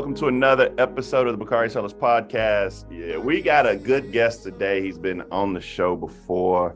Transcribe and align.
Welcome 0.00 0.14
to 0.14 0.28
another 0.28 0.72
episode 0.78 1.26
of 1.26 1.34
the 1.34 1.44
Bakari 1.44 1.68
Sellers 1.68 1.92
podcast. 1.92 2.86
Yeah, 2.90 3.18
we 3.18 3.42
got 3.42 3.68
a 3.68 3.76
good 3.76 4.12
guest 4.12 4.42
today. 4.42 4.80
He's 4.80 4.96
been 4.96 5.22
on 5.30 5.52
the 5.52 5.60
show 5.60 5.94
before 5.94 6.74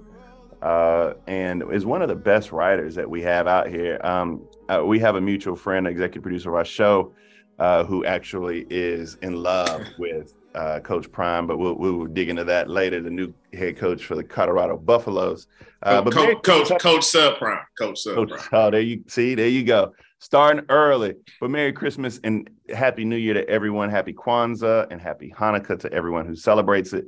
uh, 0.61 1.15
and 1.27 1.65
is 1.73 1.87
one 1.87 2.03
of 2.03 2.09
the 2.09 2.15
best 2.15 2.53
writers 2.53 2.95
that 2.97 3.09
we 3.09 3.23
have 3.23 3.47
out 3.47 3.69
here. 3.69 3.99
Um, 4.05 4.47
uh, 4.69 4.85
we 4.85 4.99
have 4.99 5.17
a 5.17 5.23
mutual 5.23 5.57
friend, 5.57 5.87
executive 5.87 6.23
producer 6.23 6.51
of 6.51 6.57
our 6.57 6.67
show, 6.67 7.15
uh, 7.59 7.85
who 7.85 8.05
actually 8.05 8.67
is 8.69 9.17
in 9.23 9.43
love 9.43 9.81
with 9.99 10.35
uh, 10.55 10.81
Coach 10.81 11.11
Prime, 11.11 11.47
but 11.47 11.57
we'll, 11.57 11.77
we'll 11.77 12.05
dig 12.05 12.29
into 12.29 12.45
that 12.45 12.69
later. 12.69 13.01
The 13.01 13.09
new 13.09 13.33
head 13.55 13.79
coach 13.79 14.05
for 14.05 14.17
the 14.17 14.25
Colorado 14.25 14.77
Buffaloes. 14.77 15.47
Uh, 15.83 16.03
but 16.03 16.13
coach, 16.13 16.43
coach, 16.43 16.69
coach, 16.69 16.83
coach 16.83 17.03
Subprime, 17.05 17.63
Coach 17.79 18.05
Subprime. 18.05 18.29
Coach, 18.29 18.49
oh, 18.53 18.71
there 18.71 18.83
you 18.83 19.03
see, 19.09 19.35
there 19.35 19.49
you 19.49 19.65
go 19.65 19.95
starting 20.25 20.65
early. 20.71 21.15
But 21.39 21.51
Merry 21.51 21.75
Christmas 21.75 22.19
and 22.25 22.49
Happy 22.75 23.05
New 23.05 23.17
Year 23.17 23.35
to 23.35 23.47
everyone. 23.47 23.91
Happy 23.91 24.15
Kwanzaa 24.15 24.87
and 24.91 24.99
Happy 24.99 25.31
Hanukkah 25.37 25.79
to 25.81 25.93
everyone 25.93 26.27
who 26.27 26.35
celebrates 26.35 26.95
it. 26.95 27.05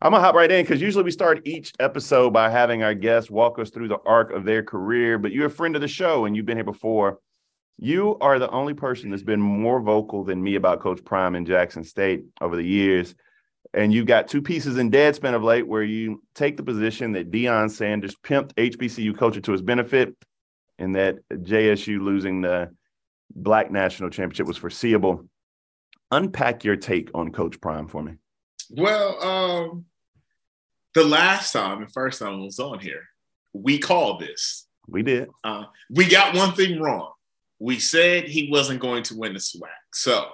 I'm 0.00 0.12
gonna 0.12 0.22
hop 0.22 0.36
right 0.36 0.50
in 0.50 0.62
because 0.62 0.80
usually 0.80 1.02
we 1.02 1.10
start 1.10 1.40
each 1.44 1.72
episode 1.80 2.32
by 2.32 2.50
having 2.50 2.84
our 2.84 2.94
guests 2.94 3.28
walk 3.28 3.58
us 3.58 3.70
through 3.70 3.88
the 3.88 3.98
arc 4.06 4.32
of 4.32 4.44
their 4.44 4.62
career. 4.62 5.18
But 5.18 5.32
you're 5.32 5.46
a 5.46 5.50
friend 5.50 5.74
of 5.74 5.82
the 5.82 5.88
show 5.88 6.26
and 6.26 6.36
you've 6.36 6.46
been 6.46 6.56
here 6.56 6.64
before. 6.64 7.18
You 7.76 8.18
are 8.20 8.38
the 8.38 8.50
only 8.50 8.74
person 8.74 9.10
that's 9.10 9.24
been 9.24 9.40
more 9.40 9.80
vocal 9.80 10.22
than 10.22 10.40
me 10.40 10.54
about 10.54 10.78
Coach 10.78 11.04
Prime 11.04 11.34
in 11.34 11.44
Jackson 11.44 11.82
State 11.82 12.22
over 12.40 12.54
the 12.54 12.62
years. 12.62 13.16
And 13.72 13.92
you've 13.92 14.06
got 14.06 14.28
two 14.28 14.40
pieces 14.40 14.78
in 14.78 14.92
Deadspin 14.92 15.34
of 15.34 15.42
late 15.42 15.66
where 15.66 15.82
you 15.82 16.22
take 16.36 16.56
the 16.56 16.62
position 16.62 17.10
that 17.12 17.32
Deion 17.32 17.68
Sanders 17.68 18.14
pimped 18.14 18.54
HBCU 18.54 19.18
culture 19.18 19.40
to 19.40 19.50
his 19.50 19.62
benefit 19.62 20.14
and 20.78 20.94
that 20.96 21.16
JSU 21.30 22.00
losing 22.00 22.40
the 22.40 22.70
Black 23.34 23.70
National 23.70 24.10
Championship 24.10 24.46
was 24.46 24.56
foreseeable. 24.56 25.28
Unpack 26.10 26.64
your 26.64 26.76
take 26.76 27.10
on 27.14 27.32
Coach 27.32 27.60
Prime 27.60 27.88
for 27.88 28.02
me. 28.02 28.14
Well, 28.70 29.22
um, 29.22 29.84
the 30.94 31.04
last 31.04 31.52
time, 31.52 31.82
and 31.82 31.92
first 31.92 32.20
time 32.20 32.34
I 32.34 32.44
was 32.44 32.58
on 32.58 32.78
here, 32.78 33.02
we 33.52 33.78
called 33.78 34.20
this. 34.20 34.66
We 34.86 35.02
did. 35.02 35.28
Uh, 35.42 35.64
we 35.90 36.06
got 36.06 36.34
one 36.34 36.52
thing 36.52 36.80
wrong. 36.80 37.12
We 37.58 37.78
said 37.78 38.24
he 38.24 38.50
wasn't 38.50 38.80
going 38.80 39.02
to 39.04 39.16
win 39.16 39.32
the 39.32 39.40
SWAC. 39.40 39.68
So 39.92 40.28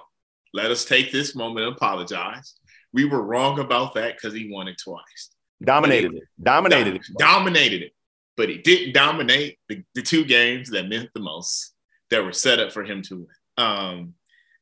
let 0.53 0.71
us 0.71 0.85
take 0.85 1.11
this 1.11 1.35
moment 1.35 1.65
and 1.65 1.75
apologize. 1.75 2.55
We 2.93 3.05
were 3.05 3.21
wrong 3.21 3.59
about 3.59 3.93
that 3.93 4.15
because 4.15 4.33
he 4.33 4.51
won 4.51 4.67
it 4.67 4.77
twice. 4.83 5.29
Dominated 5.63 6.15
it. 6.15 6.23
Dominated 6.41 6.95
it. 6.95 7.01
Dominated 7.17 7.83
it 7.83 7.93
but 8.37 8.49
he 8.49 8.57
didn't 8.57 8.93
dominate 8.93 9.57
the, 9.69 9.83
the 9.95 10.01
two 10.01 10.25
games 10.25 10.69
that 10.69 10.89
meant 10.89 11.09
the 11.13 11.19
most 11.19 11.73
that 12.09 12.23
were 12.23 12.33
set 12.33 12.59
up 12.59 12.71
for 12.71 12.83
him 12.83 13.01
to 13.03 13.15
win. 13.17 13.27
Um, 13.57 14.13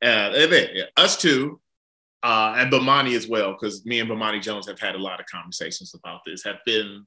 and, 0.02 0.36
and 0.36 0.52
then, 0.52 0.70
yeah, 0.73 0.84
us 0.98 1.17
two, 1.17 1.59
uh, 2.23 2.56
and 2.58 2.72
Bomani 2.72 3.16
as 3.16 3.28
well, 3.28 3.53
because 3.53 3.86
me 3.86 4.00
and 4.00 4.09
Bomani 4.09 4.42
Jones 4.42 4.67
have 4.67 4.80
had 4.80 4.95
a 4.95 5.00
lot 5.00 5.20
of 5.20 5.25
conversations 5.25 5.94
about 5.94 6.22
this, 6.25 6.44
have 6.44 6.59
been 6.66 7.06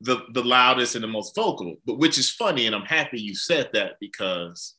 the, 0.00 0.24
the 0.32 0.42
loudest 0.42 0.94
and 0.94 1.04
the 1.04 1.08
most 1.08 1.34
vocal, 1.34 1.76
but 1.84 1.98
which 1.98 2.18
is 2.18 2.30
funny. 2.30 2.66
And 2.66 2.74
I'm 2.74 2.86
happy 2.86 3.20
you 3.20 3.34
said 3.34 3.70
that 3.74 3.96
because 4.00 4.76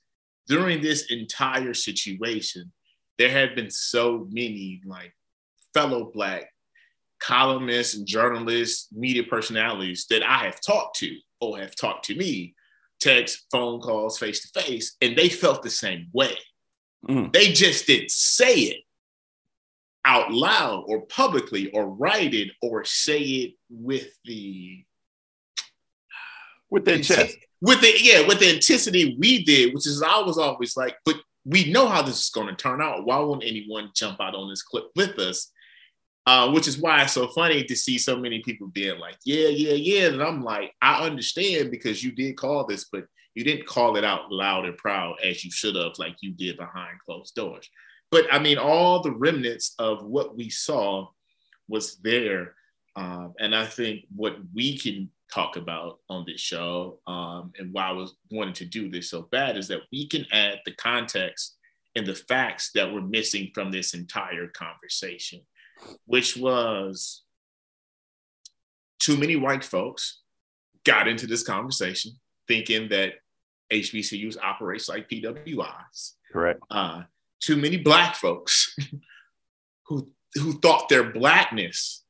during 0.47 0.81
this 0.81 1.11
entire 1.11 1.73
situation, 1.73 2.71
there 3.17 3.29
have 3.29 3.55
been 3.55 3.69
so 3.69 4.27
many 4.31 4.81
like 4.85 5.13
fellow 5.73 6.11
Black 6.11 6.50
columnists 7.21 7.95
and 7.95 8.05
journalists, 8.05 8.87
media 8.91 9.23
personalities 9.23 10.05
that 10.09 10.23
I 10.23 10.45
have 10.45 10.59
talked 10.59 10.97
to 10.97 11.15
or 11.39 11.59
have 11.59 11.75
talked 11.75 12.05
to 12.05 12.15
me, 12.15 12.55
text, 12.99 13.45
phone 13.51 13.79
calls, 13.79 14.17
face 14.17 14.41
to 14.41 14.61
face, 14.61 14.95
and 15.01 15.15
they 15.15 15.29
felt 15.29 15.63
the 15.63 15.69
same 15.69 16.07
way. 16.13 16.35
Mm. 17.07 17.31
They 17.31 17.51
just 17.51 17.87
didn't 17.87 18.11
say 18.11 18.53
it 18.53 18.81
out 20.03 20.31
loud 20.31 20.83
or 20.87 21.01
publicly 21.05 21.69
or 21.71 21.87
write 21.87 22.33
it 22.33 22.49
or 22.61 22.83
say 22.83 23.21
it 23.21 23.53
with 23.69 24.07
the 24.25 24.83
with 26.69 26.85
their 26.85 26.99
chest. 26.99 27.37
With 27.61 27.81
the 27.81 27.93
yeah, 27.99 28.25
with 28.27 28.39
the 28.39 28.55
intensity 28.55 29.15
we 29.19 29.43
did, 29.43 29.73
which 29.73 29.85
is 29.85 30.01
I 30.01 30.19
was 30.21 30.39
always 30.39 30.75
like, 30.75 30.97
but 31.05 31.15
we 31.45 31.71
know 31.71 31.87
how 31.87 32.01
this 32.01 32.21
is 32.23 32.29
going 32.29 32.47
to 32.47 32.55
turn 32.55 32.81
out. 32.81 33.05
Why 33.05 33.19
won't 33.19 33.43
anyone 33.43 33.91
jump 33.95 34.19
out 34.19 34.33
on 34.35 34.49
this 34.49 34.63
clip 34.63 34.85
with 34.95 35.17
us? 35.19 35.51
Uh, 36.31 36.49
which 36.49 36.65
is 36.65 36.77
why 36.77 37.03
it's 37.03 37.11
so 37.11 37.27
funny 37.27 37.61
to 37.61 37.75
see 37.75 37.97
so 37.97 38.15
many 38.15 38.41
people 38.41 38.65
being 38.67 38.97
like, 38.99 39.17
yeah, 39.25 39.49
yeah, 39.49 39.73
yeah. 39.73 40.07
And 40.07 40.23
I'm 40.23 40.41
like, 40.41 40.73
I 40.81 41.05
understand 41.05 41.71
because 41.71 42.05
you 42.05 42.13
did 42.13 42.37
call 42.37 42.65
this, 42.65 42.85
but 42.85 43.03
you 43.35 43.43
didn't 43.43 43.65
call 43.67 43.97
it 43.97 44.05
out 44.05 44.31
loud 44.31 44.63
and 44.63 44.77
proud 44.77 45.17
as 45.21 45.43
you 45.43 45.51
should 45.51 45.75
have, 45.75 45.91
like 45.97 46.15
you 46.21 46.31
did 46.31 46.55
behind 46.55 46.99
closed 47.05 47.35
doors. 47.35 47.69
But 48.11 48.27
I 48.31 48.39
mean, 48.39 48.57
all 48.57 49.01
the 49.01 49.11
remnants 49.11 49.75
of 49.77 50.05
what 50.05 50.37
we 50.37 50.49
saw 50.49 51.09
was 51.67 51.97
there. 51.97 52.55
Um, 52.95 53.33
and 53.37 53.53
I 53.53 53.65
think 53.65 54.05
what 54.15 54.37
we 54.55 54.77
can 54.77 55.11
talk 55.33 55.57
about 55.57 55.99
on 56.07 56.23
this 56.25 56.39
show 56.39 56.99
um, 57.07 57.51
and 57.59 57.73
why 57.73 57.89
I 57.89 57.91
was 57.91 58.15
wanting 58.31 58.53
to 58.53 58.65
do 58.65 58.89
this 58.89 59.09
so 59.09 59.23
bad 59.33 59.57
is 59.57 59.67
that 59.67 59.81
we 59.91 60.07
can 60.07 60.25
add 60.31 60.61
the 60.63 60.75
context 60.75 61.57
and 61.97 62.07
the 62.07 62.15
facts 62.15 62.71
that 62.75 62.89
were 62.89 63.01
missing 63.01 63.51
from 63.53 63.69
this 63.69 63.93
entire 63.93 64.47
conversation 64.47 65.41
which 66.05 66.37
was 66.37 67.23
too 68.99 69.17
many 69.17 69.35
white 69.35 69.63
folks 69.63 70.21
got 70.85 71.07
into 71.07 71.27
this 71.27 71.43
conversation 71.43 72.13
thinking 72.47 72.89
that 72.89 73.13
HBCUs 73.71 74.37
operates 74.41 74.89
like 74.89 75.09
PWIs. 75.09 76.13
Correct. 76.31 76.59
Uh, 76.69 77.03
too 77.41 77.57
many 77.57 77.77
black 77.77 78.15
folks 78.15 78.75
who 79.87 80.09
who 80.35 80.59
thought 80.59 80.87
their 80.87 81.11
blackness 81.11 82.03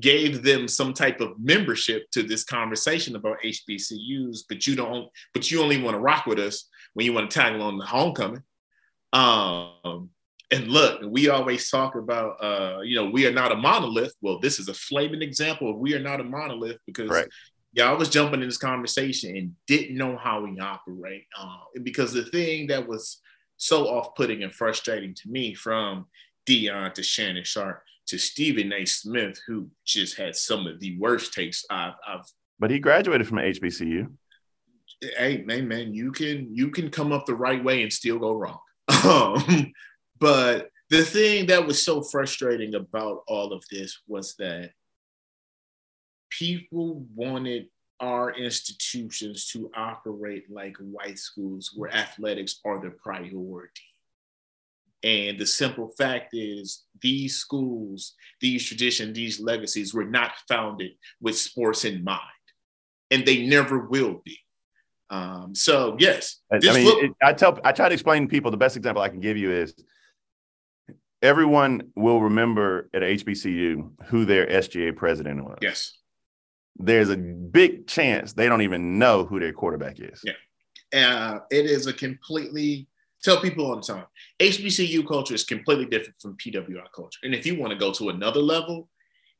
gave 0.00 0.42
them 0.42 0.66
some 0.66 0.94
type 0.94 1.20
of 1.20 1.38
membership 1.38 2.10
to 2.12 2.22
this 2.22 2.44
conversation 2.44 3.14
about 3.14 3.42
HBCUs, 3.44 4.44
but 4.48 4.66
you 4.66 4.74
don't, 4.74 5.10
but 5.34 5.50
you 5.50 5.62
only 5.62 5.80
want 5.82 5.94
to 5.94 6.00
rock 6.00 6.24
with 6.26 6.38
us 6.38 6.68
when 6.94 7.04
you 7.04 7.12
want 7.12 7.30
to 7.30 7.38
tag 7.38 7.54
along 7.54 7.78
the 7.78 7.84
homecoming. 7.84 8.42
Um, 9.12 10.10
and 10.52 10.68
look, 10.68 11.00
we 11.06 11.28
always 11.30 11.70
talk 11.70 11.94
about, 11.94 12.36
uh, 12.42 12.80
you 12.82 12.94
know, 12.94 13.10
we 13.10 13.26
are 13.26 13.32
not 13.32 13.52
a 13.52 13.56
monolith. 13.56 14.14
Well, 14.20 14.38
this 14.38 14.58
is 14.60 14.68
a 14.68 14.74
flaming 14.74 15.22
example 15.22 15.70
of 15.70 15.78
we 15.78 15.94
are 15.94 16.00
not 16.00 16.20
a 16.20 16.24
monolith 16.24 16.78
because 16.86 17.10
right. 17.10 17.26
y'all 17.72 17.96
was 17.96 18.10
jumping 18.10 18.42
in 18.42 18.48
this 18.48 18.58
conversation 18.58 19.36
and 19.36 19.56
didn't 19.66 19.96
know 19.96 20.16
how 20.16 20.42
we 20.42 20.60
operate. 20.60 21.24
Uh, 21.38 21.56
because 21.82 22.12
the 22.12 22.26
thing 22.26 22.66
that 22.66 22.86
was 22.86 23.20
so 23.56 23.88
off-putting 23.88 24.42
and 24.42 24.54
frustrating 24.54 25.14
to 25.14 25.30
me 25.30 25.54
from 25.54 26.06
Deion 26.46 26.92
to 26.94 27.02
Shannon 27.02 27.44
Sharpe 27.44 27.82
to 28.08 28.18
Stephen 28.18 28.72
A. 28.72 28.84
Smith, 28.84 29.40
who 29.46 29.68
just 29.86 30.18
had 30.18 30.36
some 30.36 30.66
of 30.66 30.80
the 30.80 30.98
worst 30.98 31.32
takes 31.32 31.64
I've, 31.70 31.94
I've 32.06 32.24
but 32.58 32.70
he 32.70 32.78
graduated 32.78 33.26
from 33.26 33.38
HBCU. 33.38 34.08
Hey, 35.16 35.42
man, 35.44 35.66
man, 35.66 35.94
you 35.94 36.12
can 36.12 36.54
you 36.54 36.70
can 36.70 36.90
come 36.90 37.10
up 37.10 37.26
the 37.26 37.34
right 37.34 37.62
way 37.62 37.82
and 37.82 37.92
still 37.92 38.18
go 38.18 38.34
wrong. 38.34 38.58
Um, 39.04 39.72
but 40.22 40.70
the 40.88 41.02
thing 41.02 41.46
that 41.46 41.66
was 41.66 41.84
so 41.84 42.00
frustrating 42.00 42.76
about 42.76 43.24
all 43.26 43.52
of 43.52 43.64
this 43.70 44.00
was 44.06 44.36
that 44.36 44.70
people 46.30 47.04
wanted 47.14 47.66
our 47.98 48.30
institutions 48.32 49.48
to 49.48 49.68
operate 49.76 50.44
like 50.48 50.76
white 50.78 51.18
schools 51.18 51.72
where 51.74 51.92
athletics 51.92 52.60
are 52.64 52.80
the 52.80 52.90
priority. 52.90 53.82
And 55.02 55.38
the 55.38 55.46
simple 55.46 55.90
fact 55.98 56.34
is, 56.34 56.84
these 57.00 57.36
schools, 57.36 58.14
these 58.40 58.64
traditions, 58.64 59.16
these 59.16 59.40
legacies 59.40 59.92
were 59.92 60.04
not 60.04 60.30
founded 60.48 60.92
with 61.20 61.36
sports 61.36 61.84
in 61.84 62.04
mind, 62.04 62.20
and 63.10 63.26
they 63.26 63.44
never 63.44 63.80
will 63.80 64.22
be. 64.24 64.38
Um, 65.10 65.54
so, 65.56 65.96
yes, 65.98 66.38
I 66.52 66.58
mean, 66.58 66.84
look- 66.84 67.02
it, 67.02 67.10
I 67.20 67.32
tell 67.32 67.58
I 67.64 67.72
try 67.72 67.88
to 67.88 67.92
explain 67.92 68.22
to 68.22 68.28
people 68.28 68.52
the 68.52 68.56
best 68.56 68.76
example 68.76 69.02
I 69.02 69.08
can 69.08 69.20
give 69.20 69.36
you 69.36 69.50
is 69.50 69.74
everyone 71.22 71.92
will 71.94 72.20
remember 72.20 72.90
at 72.92 73.02
HBCU 73.02 73.90
who 74.06 74.24
their 74.24 74.46
SGA 74.46 74.94
president 74.94 75.44
was. 75.44 75.58
Yes. 75.62 75.96
There's 76.76 77.10
a 77.10 77.16
big 77.16 77.86
chance 77.86 78.32
they 78.32 78.48
don't 78.48 78.62
even 78.62 78.98
know 78.98 79.24
who 79.24 79.38
their 79.38 79.52
quarterback 79.52 80.00
is. 80.00 80.22
Yeah. 80.24 80.32
Uh, 80.94 81.38
it 81.50 81.66
is 81.66 81.86
a 81.86 81.92
completely 81.92 82.88
tell 83.22 83.40
people 83.40 83.64
all 83.64 83.76
the 83.76 83.82
time 83.82 84.04
HBCU 84.40 85.06
culture 85.06 85.34
is 85.34 85.44
completely 85.44 85.86
different 85.86 86.20
from 86.20 86.36
PWI 86.36 86.84
culture. 86.94 87.20
And 87.22 87.34
if 87.34 87.46
you 87.46 87.58
want 87.58 87.72
to 87.72 87.78
go 87.78 87.92
to 87.92 88.08
another 88.08 88.40
level, 88.40 88.88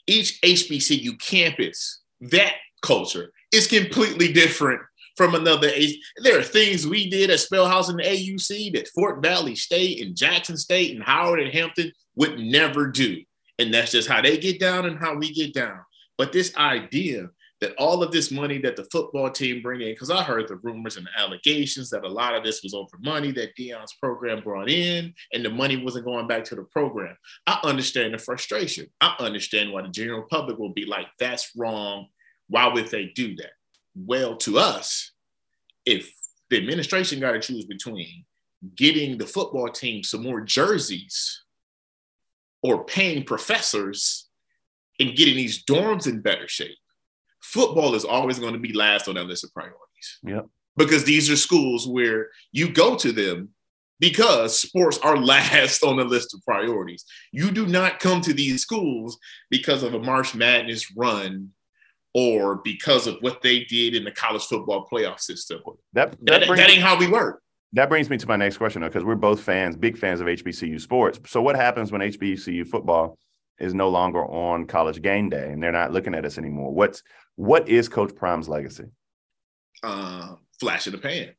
each 0.06 0.40
HBCU 0.43 1.19
campus, 1.20 2.00
that 2.20 2.55
culture 2.82 3.32
is 3.52 3.67
completely 3.67 4.32
different 4.32 4.81
from 5.17 5.35
another 5.35 5.69
age. 5.69 5.99
There 6.19 6.38
are 6.38 6.43
things 6.43 6.87
we 6.87 7.09
did 7.09 7.31
at 7.31 7.41
Spellhouse 7.41 7.88
and 7.88 8.00
AUC 8.00 8.73
that 8.75 8.88
Fort 8.88 9.23
Valley 9.23 9.55
State 9.55 10.05
and 10.05 10.17
Jackson 10.17 10.56
State 10.56 10.94
and 10.94 11.05
Howard 11.05 11.41
and 11.41 11.53
Hampton 11.53 11.93
would 12.17 12.38
never 12.38 12.87
do. 12.87 13.23
And 13.59 13.73
that's 13.73 13.93
just 13.93 14.09
how 14.09 14.23
they 14.23 14.38
get 14.38 14.59
down 14.59 14.87
and 14.87 14.99
how 14.99 15.14
we 15.14 15.32
get 15.32 15.55
down. 15.55 15.81
But 16.19 16.32
this 16.32 16.56
idea 16.56 17.29
that 17.62 17.76
all 17.76 18.03
of 18.03 18.11
this 18.11 18.32
money 18.32 18.59
that 18.59 18.75
the 18.75 18.85
football 18.91 19.31
team 19.31 19.62
bring 19.62 19.81
in, 19.81 19.93
because 19.93 20.11
I 20.11 20.25
heard 20.25 20.49
the 20.49 20.56
rumors 20.56 20.97
and 20.97 21.06
the 21.06 21.20
allegations 21.20 21.91
that 21.91 22.03
a 22.03 22.09
lot 22.09 22.35
of 22.35 22.43
this 22.43 22.61
was 22.61 22.75
over 22.75 22.99
money 22.99 23.31
that 23.32 23.56
Deion's 23.56 23.94
program 24.00 24.43
brought 24.43 24.69
in, 24.69 25.14
and 25.32 25.44
the 25.44 25.50
money 25.50 25.76
wasn't 25.76 26.05
going 26.05 26.26
back 26.26 26.43
to 26.47 26.56
the 26.56 26.64
program. 26.64 27.17
I 27.47 27.61
understand 27.62 28.14
the 28.14 28.19
frustration. 28.19 28.88
I 29.00 29.14
understand 29.20 29.73
why 29.73 29.82
the 29.82 29.91
general 29.91 30.26
public 30.29 30.59
will 30.59 30.73
be 30.73 30.87
like, 30.87 31.06
"That's 31.20 31.53
wrong. 31.56 32.09
Why 32.49 32.67
would 32.67 32.88
they 32.88 33.12
do 33.14 33.37
that?" 33.37 33.53
Well, 33.94 34.36
to 34.38 34.58
us, 34.58 35.12
if 35.84 36.12
the 36.50 36.58
administration 36.58 37.20
got 37.20 37.32
to 37.32 37.40
choose 37.40 37.64
between 37.64 38.24
getting 38.76 39.18
the 39.18 39.26
football 39.26 39.68
team 39.68 40.02
some 40.02 40.22
more 40.22 40.40
jerseys 40.40 41.42
or 42.62 42.84
paying 42.84 43.24
professors 43.24 44.28
and 45.00 45.16
getting 45.16 45.34
these 45.34 45.64
dorms 45.64 46.06
in 46.06 46.20
better 46.20 46.48
shape, 46.48 46.78
football 47.40 47.94
is 47.94 48.04
always 48.04 48.38
going 48.38 48.52
to 48.52 48.58
be 48.58 48.72
last 48.72 49.08
on 49.08 49.16
that 49.16 49.26
list 49.26 49.44
of 49.44 49.52
priorities. 49.52 50.18
Yep. 50.22 50.46
Because 50.76 51.04
these 51.04 51.28
are 51.30 51.36
schools 51.36 51.86
where 51.86 52.28
you 52.52 52.72
go 52.72 52.96
to 52.96 53.12
them 53.12 53.50
because 53.98 54.58
sports 54.58 54.98
are 54.98 55.16
last 55.32 55.82
on 55.82 55.96
the 55.96 56.04
list 56.04 56.34
of 56.34 56.44
priorities. 56.44 57.04
You 57.30 57.50
do 57.50 57.66
not 57.66 58.00
come 58.00 58.20
to 58.22 58.32
these 58.32 58.62
schools 58.62 59.18
because 59.50 59.82
of 59.82 59.94
a 59.94 60.00
March 60.00 60.34
Madness 60.34 60.94
run 60.96 61.50
or 62.14 62.56
because 62.56 63.06
of 63.06 63.17
what 63.20 63.43
they 63.43 63.64
did 63.64 63.94
in 63.94 64.05
the 64.05 64.11
college 64.11 64.43
football 64.43 64.87
playoff 64.91 65.20
system. 65.20 65.61
That 65.93 66.12
That, 66.23 66.47
that, 66.47 66.56
that, 66.56 66.70
ain't 66.70 66.82
how 66.82 66.99
we 66.99 67.09
work. 67.09 67.43
that 67.73 67.88
brings 67.88 68.11
me 68.11 68.19
to 68.19 68.26
my 68.26 68.37
next 68.37 68.59
question, 68.59 68.82
though, 68.82 68.88
because 68.88 69.05
we're 69.05 69.14
both 69.14 69.41
fans, 69.41 69.76
big 69.76 69.97
fans 69.97 70.20
of 70.20 70.26
HBCU 70.26 70.81
sports. 70.81 71.19
So, 71.26 71.41
what 71.41 71.56
happens 71.56 71.91
when 71.91 72.00
HBCU 72.00 72.67
football 72.67 73.19
is 73.59 73.75
no 73.75 73.88
longer 73.88 74.25
on 74.25 74.67
college 74.67 75.00
game 75.00 75.31
day 75.31 75.53
and 75.53 75.62
they're 75.62 75.73
not 75.73 75.93
looking 75.93 76.14
at 76.14 76.25
us 76.25 76.38
anymore? 76.38 76.73
What's 76.73 77.03
what 77.37 77.69
is 77.69 77.88
Coach 77.88 78.14
Prime's 78.14 78.49
legacy? 78.49 78.85
uh, 79.82 80.35
flash 80.61 80.87
in 80.87 80.93
the 80.93 80.99
pan. 80.99 81.31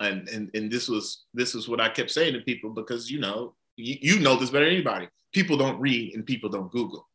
And, 0.00 0.28
and 0.28 0.50
and 0.54 0.70
this 0.70 0.88
was 0.88 1.24
this 1.34 1.54
is 1.54 1.68
what 1.68 1.80
I 1.80 1.88
kept 1.88 2.10
saying 2.10 2.34
to 2.34 2.40
people 2.40 2.70
because 2.70 3.10
you 3.10 3.18
know 3.18 3.54
you, 3.76 3.96
you 4.00 4.20
know 4.20 4.36
this 4.36 4.50
better 4.50 4.64
than 4.64 4.74
anybody. 4.74 5.08
People 5.32 5.56
don't 5.56 5.80
read 5.80 6.14
and 6.14 6.24
people 6.24 6.48
don't 6.48 6.70
Google. 6.70 7.07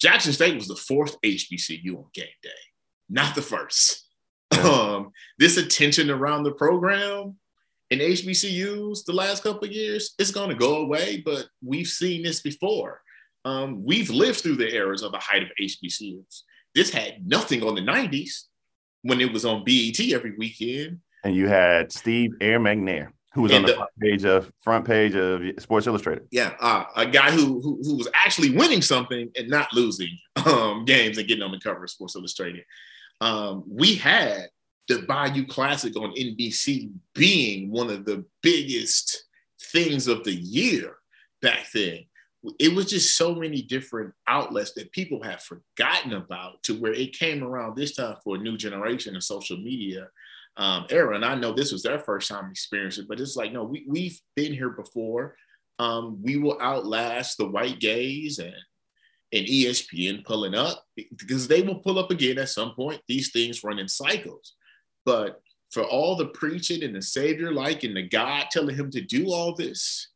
Jackson 0.00 0.32
State 0.32 0.54
was 0.54 0.68
the 0.68 0.76
fourth 0.76 1.20
HBCU 1.20 1.96
on 1.96 2.06
game 2.14 2.26
day, 2.42 2.50
not 3.08 3.34
the 3.34 3.42
first. 3.42 4.06
Um, 4.64 5.12
this 5.38 5.56
attention 5.56 6.10
around 6.10 6.42
the 6.42 6.52
program 6.52 7.36
in 7.90 7.98
HBCUs 7.98 9.04
the 9.04 9.12
last 9.12 9.42
couple 9.42 9.64
of 9.64 9.72
years, 9.72 10.14
it's 10.18 10.30
going 10.30 10.48
to 10.48 10.54
go 10.54 10.82
away. 10.82 11.22
But 11.24 11.46
we've 11.64 11.86
seen 11.86 12.22
this 12.22 12.40
before. 12.40 13.00
Um, 13.44 13.84
we've 13.84 14.10
lived 14.10 14.40
through 14.40 14.56
the 14.56 14.72
eras 14.72 15.02
of 15.02 15.12
the 15.12 15.18
height 15.18 15.42
of 15.42 15.48
HBCUs. 15.60 16.42
This 16.74 16.90
had 16.90 17.26
nothing 17.26 17.62
on 17.62 17.74
the 17.74 17.80
90s 17.80 18.44
when 19.02 19.20
it 19.20 19.32
was 19.32 19.44
on 19.44 19.64
BET 19.64 19.98
every 20.12 20.34
weekend. 20.36 20.98
And 21.24 21.34
you 21.34 21.48
had 21.48 21.92
Steve 21.92 22.32
Air 22.40 22.60
McNair, 22.60 23.12
who 23.32 23.42
was 23.42 23.52
on 23.52 23.58
And 23.58 23.68
the 23.68 23.72
the- 23.72 23.76
front 23.76 23.90
page 24.00 24.24
of 24.24 24.52
front 24.62 24.84
page 24.86 25.14
of 25.14 25.62
Sports 25.62 25.86
Illustrated. 25.86 26.26
Yeah, 26.30 26.54
uh, 26.60 26.84
a 26.96 27.06
guy 27.06 27.30
who, 27.30 27.60
who 27.60 27.80
who 27.82 27.96
was 27.96 28.08
actually 28.14 28.50
winning 28.56 28.82
something 28.82 29.30
and 29.36 29.48
not 29.48 29.72
losing 29.72 30.16
um, 30.46 30.84
games 30.84 31.18
and 31.18 31.28
getting 31.28 31.42
on 31.44 31.52
the 31.52 31.60
cover 31.60 31.84
of 31.84 31.90
Sports 31.90 32.16
Illustrated. 32.16 32.64
Um, 33.20 33.64
we 33.68 33.94
had 33.94 34.48
the 34.88 35.02
Bayou 35.02 35.46
Classic 35.46 35.94
on 35.96 36.12
NBC 36.14 36.90
being 37.14 37.70
one 37.70 37.90
of 37.90 38.04
the 38.04 38.24
biggest 38.42 39.24
things 39.72 40.08
of 40.08 40.24
the 40.24 40.34
year 40.34 40.96
back 41.42 41.66
then. 41.72 42.00
It 42.58 42.74
was 42.74 42.86
just 42.86 43.16
so 43.16 43.34
many 43.34 43.60
different 43.60 44.14
outlets 44.26 44.72
that 44.72 44.90
people 44.92 45.22
have 45.22 45.42
forgotten 45.42 46.14
about 46.14 46.62
to 46.64 46.74
where 46.80 46.94
it 46.94 47.12
came 47.12 47.44
around 47.44 47.76
this 47.76 47.94
time 47.94 48.16
for 48.24 48.36
a 48.36 48.38
new 48.38 48.56
generation 48.56 49.14
of 49.14 49.22
social 49.22 49.58
media 49.58 50.08
um, 50.56 50.86
era. 50.90 51.14
And 51.14 51.24
I 51.24 51.34
know 51.34 51.52
this 51.52 51.72
was 51.72 51.82
their 51.82 51.98
first 51.98 52.28
time 52.28 52.50
experiencing 52.50 53.06
but 53.08 53.20
it's 53.20 53.36
like, 53.36 53.52
no, 53.52 53.64
we, 53.64 53.84
we've 53.86 54.20
been 54.36 54.52
here 54.52 54.70
before. 54.70 55.36
Um, 55.78 56.22
we 56.22 56.36
will 56.36 56.60
outlast 56.60 57.38
the 57.38 57.48
white 57.48 57.80
gaze 57.80 58.38
and 58.38 58.54
and 59.32 59.46
ESPN 59.46 60.24
pulling 60.24 60.54
up 60.54 60.84
because 60.96 61.46
they 61.46 61.62
will 61.62 61.76
pull 61.76 61.98
up 61.98 62.10
again 62.10 62.38
at 62.38 62.48
some 62.48 62.74
point. 62.74 63.00
These 63.06 63.30
things 63.30 63.62
run 63.62 63.78
in 63.78 63.88
cycles. 63.88 64.54
But 65.04 65.40
for 65.70 65.84
all 65.84 66.16
the 66.16 66.26
preaching 66.26 66.82
and 66.82 66.94
the 66.94 67.02
savior 67.02 67.52
like 67.52 67.84
and 67.84 67.96
the 67.96 68.02
God 68.02 68.46
telling 68.50 68.74
him 68.74 68.90
to 68.90 69.00
do 69.00 69.32
all 69.32 69.54
this, 69.54 70.08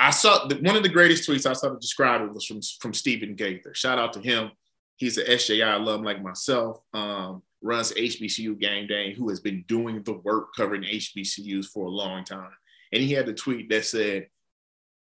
I 0.00 0.10
saw 0.10 0.46
the, 0.46 0.56
one 0.56 0.76
of 0.76 0.82
the 0.82 0.88
greatest 0.88 1.28
tweets 1.28 1.48
I 1.48 1.52
saw 1.52 1.68
to 1.68 1.78
describe 1.78 2.22
it 2.22 2.34
was 2.34 2.44
from, 2.44 2.60
from 2.80 2.92
Stephen 2.92 3.36
Gaither. 3.36 3.72
Shout 3.74 3.98
out 3.98 4.12
to 4.14 4.20
him. 4.20 4.50
He's 4.96 5.16
an 5.16 5.26
SJI 5.26 5.60
alum 5.60 6.02
like 6.02 6.22
myself, 6.22 6.78
um, 6.92 7.42
runs 7.64 7.92
HBCU 7.92 8.60
Game 8.60 8.86
Day, 8.86 9.14
who 9.14 9.28
has 9.30 9.40
been 9.40 9.64
doing 9.66 10.02
the 10.02 10.12
work 10.12 10.54
covering 10.54 10.82
HBCUs 10.82 11.66
for 11.66 11.86
a 11.86 11.90
long 11.90 12.24
time. 12.24 12.50
And 12.92 13.02
he 13.02 13.12
had 13.12 13.28
a 13.28 13.34
tweet 13.34 13.70
that 13.70 13.86
said, 13.86 14.28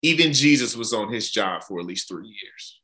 even 0.02 0.34
Jesus 0.34 0.76
was 0.76 0.94
on 0.94 1.12
his 1.12 1.30
job 1.30 1.64
for 1.64 1.80
at 1.80 1.86
least 1.86 2.08
three 2.08 2.28
years. 2.28 2.80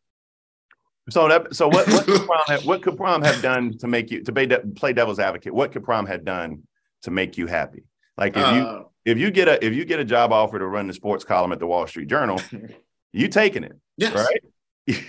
So 1.09 1.27
that 1.27 1.55
so 1.55 1.67
what 1.67 1.87
what 1.89 2.05
could 2.05 2.21
Prime 2.27 2.43
have, 2.47 2.65
what 2.65 2.81
could 2.81 2.97
Prime 2.97 3.21
have 3.23 3.41
done 3.41 3.77
to 3.79 3.87
make 3.87 4.11
you 4.11 4.23
to 4.23 4.31
play, 4.31 4.47
play 4.47 4.93
devil's 4.93 5.19
advocate? 5.19 5.53
What 5.53 5.71
could 5.71 5.83
Prime 5.83 6.05
have 6.05 6.23
done 6.23 6.63
to 7.03 7.11
make 7.11 7.37
you 7.37 7.47
happy? 7.47 7.83
Like 8.17 8.37
if 8.37 8.55
you 8.55 8.61
Uh, 8.61 8.83
if 9.05 9.17
you 9.17 9.31
get 9.31 9.47
a 9.47 9.63
if 9.63 9.73
you 9.73 9.85
get 9.85 9.99
a 9.99 10.05
job 10.05 10.31
offer 10.31 10.59
to 10.59 10.65
run 10.65 10.87
the 10.87 10.93
sports 10.93 11.23
column 11.23 11.51
at 11.51 11.59
the 11.59 11.67
Wall 11.67 11.85
Street 11.87 12.07
Journal, 12.07 12.41
you 13.13 13.27
taking 13.27 13.63
it, 13.63 13.77
yes. 13.97 14.13
right? 14.13 14.43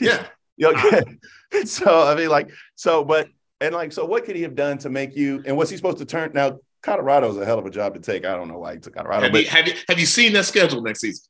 Yeah. 0.00 0.26
okay. 0.62 1.02
so 1.64 2.06
I 2.06 2.14
mean, 2.14 2.28
like, 2.28 2.50
so 2.74 3.04
but 3.04 3.28
and 3.64 3.74
like, 3.74 3.92
so 3.92 4.04
what 4.04 4.24
could 4.24 4.36
he 4.36 4.42
have 4.42 4.54
done 4.54 4.78
to 4.78 4.90
make 4.90 5.16
you? 5.16 5.42
And 5.46 5.56
was 5.56 5.70
he 5.70 5.76
supposed 5.76 5.98
to 5.98 6.04
turn? 6.04 6.32
Now 6.34 6.58
Colorado's 6.82 7.36
a 7.38 7.44
hell 7.44 7.58
of 7.58 7.66
a 7.66 7.70
job 7.70 7.94
to 7.94 8.00
take. 8.00 8.24
I 8.26 8.34
don't 8.36 8.48
know 8.48 8.58
why 8.58 8.74
he 8.74 8.78
took 8.80 8.94
Colorado, 8.94 9.22
Have 9.24 9.32
but 9.32 9.42
you, 9.44 9.48
have, 9.48 9.66
you, 9.68 9.74
have 9.88 9.98
you 9.98 10.06
seen 10.06 10.32
that 10.34 10.44
schedule 10.44 10.82
next 10.82 11.00
season? 11.00 11.24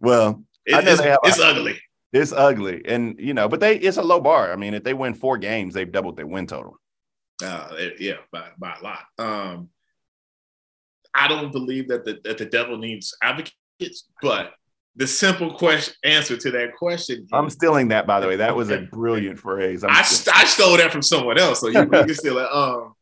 well, 0.00 0.44
It- 0.66 0.74
I 0.74 0.80
know 0.82 0.92
it's, 0.92 1.00
they 1.00 1.08
have- 1.08 1.18
it's 1.24 1.40
ugly. 1.40 1.80
it's 2.12 2.32
ugly, 2.32 2.82
and 2.86 3.18
you 3.18 3.34
know, 3.34 3.48
but 3.48 3.60
they 3.60 3.76
it's 3.76 3.96
a 3.96 4.02
low 4.02 4.20
bar. 4.20 4.52
I 4.52 4.56
mean, 4.56 4.74
if 4.74 4.84
they 4.84 4.94
win 4.94 5.14
four 5.14 5.38
games, 5.38 5.74
they've 5.74 5.90
doubled 5.90 6.16
their 6.16 6.26
win 6.26 6.46
total. 6.46 6.78
Uh, 7.42 7.68
yeah, 7.98 8.14
by, 8.30 8.48
by 8.58 8.76
a 8.80 8.82
lot. 8.84 9.00
Um, 9.18 9.68
I 11.14 11.26
don't 11.28 11.50
believe 11.52 11.88
that 11.88 12.04
the, 12.04 12.20
that 12.24 12.38
the 12.38 12.44
devil 12.46 12.78
needs 12.78 13.16
advocates, 13.22 14.04
but 14.22 14.52
the 14.96 15.06
simple 15.06 15.54
question 15.54 15.94
answer 16.04 16.36
to 16.36 16.50
that 16.52 16.76
question. 16.76 17.26
I'm 17.32 17.50
stealing 17.50 17.88
that, 17.88 18.06
by 18.06 18.20
the 18.20 18.28
way. 18.28 18.36
That 18.36 18.54
was 18.54 18.70
a 18.70 18.82
brilliant 18.82 19.38
phrase. 19.38 19.82
I'm 19.82 19.90
I, 19.90 20.02
st- 20.02 20.36
I 20.36 20.44
stole 20.44 20.76
that 20.76 20.92
from 20.92 21.02
someone 21.02 21.38
else, 21.38 21.60
so 21.60 21.68
you, 21.68 21.80
you 21.80 21.88
can 21.88 22.14
still. 22.14 22.38
Um, 22.38 22.94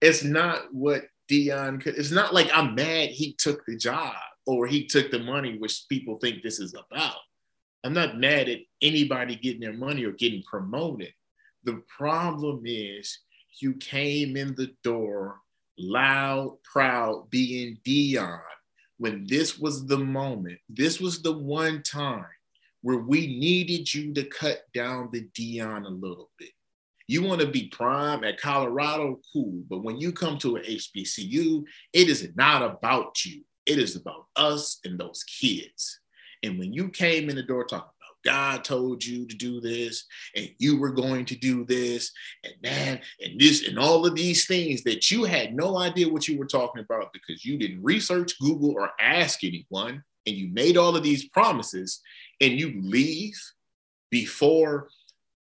it's 0.00 0.24
not 0.24 0.72
what 0.72 1.04
Deion 1.30 1.80
could. 1.82 1.96
It's 1.96 2.10
not 2.10 2.32
like 2.32 2.50
I'm 2.52 2.74
mad 2.74 3.10
he 3.10 3.34
took 3.34 3.64
the 3.66 3.76
job 3.76 4.14
or 4.46 4.66
he 4.66 4.86
took 4.86 5.10
the 5.10 5.18
money, 5.18 5.58
which 5.58 5.84
people 5.88 6.18
think 6.18 6.42
this 6.42 6.60
is 6.60 6.74
about. 6.74 7.16
I'm 7.82 7.92
not 7.92 8.18
mad 8.18 8.48
at 8.48 8.60
anybody 8.80 9.36
getting 9.36 9.60
their 9.60 9.74
money 9.74 10.04
or 10.04 10.12
getting 10.12 10.42
promoted. 10.42 11.12
The 11.64 11.82
problem 11.86 12.62
is 12.64 13.18
you 13.60 13.74
came 13.74 14.36
in 14.36 14.54
the 14.54 14.74
door 14.82 15.40
loud, 15.78 16.58
proud, 16.62 17.28
being 17.30 17.78
Deion 17.86 18.40
when 18.98 19.26
this 19.26 19.58
was 19.58 19.86
the 19.86 19.98
moment. 19.98 20.58
This 20.68 21.00
was 21.00 21.22
the 21.22 21.36
one 21.36 21.82
time 21.82 22.26
where 22.82 22.98
we 22.98 23.38
needed 23.38 23.92
you 23.92 24.12
to 24.14 24.24
cut 24.24 24.62
down 24.74 25.08
the 25.12 25.28
Deion 25.38 25.86
a 25.86 25.88
little 25.88 26.30
bit. 26.38 26.50
You 27.06 27.22
want 27.22 27.40
to 27.40 27.46
be 27.46 27.68
prime 27.68 28.24
at 28.24 28.40
Colorado, 28.40 29.20
cool. 29.32 29.62
But 29.68 29.82
when 29.82 29.98
you 29.98 30.12
come 30.12 30.38
to 30.38 30.56
an 30.56 30.64
HBCU, 30.64 31.64
it 31.92 32.08
is 32.08 32.28
not 32.34 32.62
about 32.62 33.24
you. 33.24 33.42
It 33.66 33.78
is 33.78 33.96
about 33.96 34.26
us 34.36 34.80
and 34.84 34.98
those 34.98 35.24
kids. 35.24 36.00
And 36.42 36.58
when 36.58 36.72
you 36.72 36.90
came 36.90 37.30
in 37.30 37.36
the 37.36 37.42
door 37.42 37.64
talking 37.64 37.88
God 38.24 38.64
told 38.64 39.04
you 39.04 39.26
to 39.26 39.36
do 39.36 39.60
this, 39.60 40.06
and 40.34 40.48
you 40.58 40.78
were 40.78 40.92
going 40.92 41.24
to 41.26 41.36
do 41.36 41.64
this, 41.64 42.12
and 42.42 42.54
that, 42.62 43.02
and 43.20 43.38
this, 43.38 43.68
and 43.68 43.78
all 43.78 44.06
of 44.06 44.14
these 44.14 44.46
things 44.46 44.82
that 44.84 45.10
you 45.10 45.24
had 45.24 45.54
no 45.54 45.78
idea 45.78 46.08
what 46.08 46.26
you 46.26 46.38
were 46.38 46.46
talking 46.46 46.82
about 46.82 47.12
because 47.12 47.44
you 47.44 47.58
didn't 47.58 47.82
research 47.82 48.38
Google 48.40 48.72
or 48.72 48.90
ask 49.00 49.44
anyone, 49.44 50.02
and 50.26 50.36
you 50.36 50.48
made 50.48 50.76
all 50.76 50.96
of 50.96 51.02
these 51.02 51.28
promises, 51.28 52.00
and 52.40 52.58
you 52.58 52.80
leave 52.82 53.38
before 54.10 54.88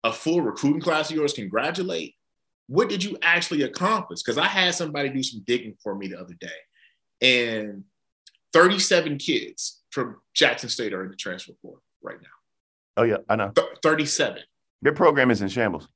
a 0.04 0.12
full 0.12 0.40
recruiting 0.40 0.80
class 0.80 1.10
of 1.10 1.16
yours 1.16 1.32
congratulate, 1.32 2.14
what 2.68 2.88
did 2.88 3.02
you 3.02 3.18
actually 3.22 3.62
accomplish? 3.62 4.22
Because 4.22 4.38
I 4.38 4.46
had 4.46 4.74
somebody 4.74 5.08
do 5.08 5.22
some 5.22 5.42
digging 5.46 5.74
for 5.82 5.94
me 5.94 6.08
the 6.08 6.20
other 6.20 6.34
day, 6.34 6.48
and 7.20 7.84
37 8.52 9.18
kids 9.18 9.82
from 9.90 10.16
Jackson 10.34 10.68
State 10.68 10.92
are 10.92 11.02
in 11.02 11.10
the 11.10 11.16
transfer 11.16 11.52
portal 11.60 11.82
right 12.02 12.20
now. 12.20 12.28
Oh 12.98 13.04
yeah, 13.04 13.16
I 13.28 13.36
know. 13.36 13.50
Th- 13.54 13.66
37, 13.82 14.42
Their 14.82 14.92
program 14.92 15.30
is 15.30 15.40
in 15.40 15.48
shambles. 15.48 15.88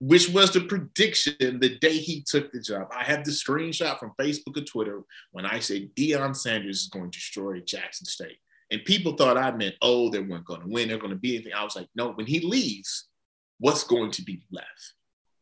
which 0.00 0.28
was 0.28 0.52
the 0.52 0.60
prediction 0.62 1.34
the 1.60 1.78
day 1.78 1.96
he 1.96 2.22
took 2.22 2.52
the 2.52 2.60
job. 2.60 2.88
I 2.94 3.04
have 3.04 3.24
the 3.24 3.30
screenshot 3.30 3.98
from 3.98 4.12
Facebook 4.20 4.56
and 4.56 4.66
Twitter 4.66 5.00
when 5.32 5.46
I 5.46 5.60
said 5.60 5.94
Deion 5.96 6.36
Sanders 6.36 6.82
is 6.82 6.88
going 6.88 7.10
to 7.10 7.18
destroy 7.18 7.60
Jackson 7.60 8.06
State. 8.06 8.38
And 8.70 8.84
people 8.84 9.12
thought 9.16 9.38
I 9.38 9.50
meant, 9.52 9.76
oh, 9.82 10.10
they 10.10 10.20
weren't 10.20 10.44
going 10.46 10.60
to 10.62 10.66
win. 10.68 10.88
They're 10.88 10.98
going 10.98 11.10
to 11.10 11.16
be 11.16 11.36
anything. 11.36 11.52
I 11.54 11.62
was 11.64 11.76
like, 11.76 11.88
no, 11.94 12.12
when 12.12 12.26
he 12.26 12.40
leaves, 12.40 13.08
what's 13.58 13.84
going 13.84 14.10
to 14.12 14.22
be 14.22 14.44
left? 14.50 14.94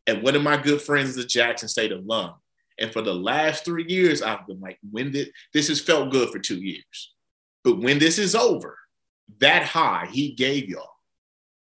And 0.06 0.22
one 0.22 0.36
of 0.36 0.42
my 0.42 0.56
good 0.56 0.82
friends 0.82 1.10
is 1.10 1.24
a 1.24 1.26
Jackson 1.26 1.68
State 1.68 1.92
alum. 1.92 2.34
And 2.78 2.92
for 2.92 3.00
the 3.00 3.14
last 3.14 3.64
three 3.64 3.86
years, 3.88 4.22
I've 4.22 4.46
been 4.46 4.60
like, 4.60 4.78
when 4.90 5.12
did 5.12 5.30
this 5.54 5.68
has 5.68 5.80
felt 5.80 6.10
good 6.10 6.30
for 6.30 6.38
two 6.40 6.60
years. 6.60 7.14
But 7.64 7.78
when 7.78 7.98
this 7.98 8.18
is 8.18 8.34
over, 8.34 8.76
that 9.40 9.64
high 9.64 10.08
he 10.10 10.32
gave 10.32 10.68
y'all 10.68 10.90